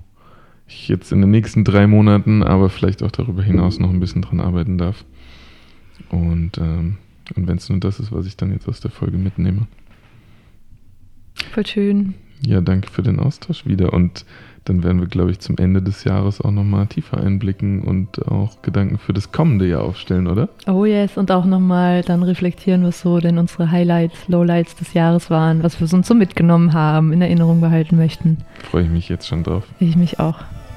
ich 0.73 0.89
jetzt 0.89 1.13
in 1.13 1.21
den 1.21 1.31
nächsten 1.31 1.65
drei 1.65 1.87
Monaten, 1.87 2.43
aber 2.43 2.71
vielleicht 2.71 3.03
auch 3.03 3.11
darüber 3.11 3.43
hinaus 3.43 3.79
noch 3.79 3.91
ein 3.91 4.01
bisschen 4.01 4.23
dran 4.23 4.41
arbeiten 4.41 4.79
darf. 4.79 5.05
Und, 6.11 6.59
ähm, 6.59 6.99
und 7.37 7.47
wenn 7.47 7.57
es 7.57 7.69
nur 7.69 7.79
das 7.81 8.01
ist, 8.01 8.13
was 8.13 8.27
ich 8.27 8.37
dann 8.37 8.53
jetzt 8.53 8.69
aus 8.69 8.81
der 8.81 8.91
Folge 8.91 9.19
mitnehme. 9.19 9.67
Voll 11.53 11.67
schön. 11.67 12.15
Ja, 12.45 12.61
danke 12.61 12.91
für 12.91 13.03
den 13.03 13.21
Austausch 13.21 13.67
wieder 13.67 13.93
und 13.93 14.25
dann 14.65 14.85
werden 14.85 15.01
wir, 15.01 15.09
glaube 15.09 15.31
ich, 15.33 15.41
zum 15.41 15.59
Ende 15.59 15.83
des 15.83 16.05
Jahres 16.05 16.41
auch 16.41 16.51
nochmal 16.51 16.87
tiefer 16.87 17.21
einblicken 17.21 17.83
und 17.83 18.27
auch 18.29 18.63
Gedanken 18.63 18.99
für 18.99 19.13
das 19.13 19.33
kommende 19.33 19.67
Jahr 19.69 19.83
aufstellen, 19.83 20.29
oder? 20.29 20.49
Oh 20.67 20.85
yes, 20.85 21.17
und 21.17 21.33
auch 21.33 21.45
nochmal 21.45 22.03
dann 22.03 22.23
reflektieren, 22.23 22.85
was 22.85 23.01
so 23.01 23.19
denn 23.19 23.39
unsere 23.39 23.71
Highlights, 23.71 24.29
Lowlights 24.29 24.77
des 24.77 24.95
Jahres 24.95 25.31
waren, 25.31 25.63
was 25.63 25.81
wir 25.81 25.93
uns 25.93 26.07
so 26.07 26.15
mitgenommen 26.15 26.73
haben, 26.73 27.13
in 27.13 27.23
Erinnerung 27.23 27.61
behalten 27.61 27.97
möchten. 27.97 28.39
Freue 28.71 28.85
ich 28.85 28.91
mich 28.91 29.09
jetzt 29.09 29.27
schon 29.27 29.43
drauf. 29.43 29.65
Ich 29.81 29.97
mich 29.97 30.21
auch. 30.21 30.39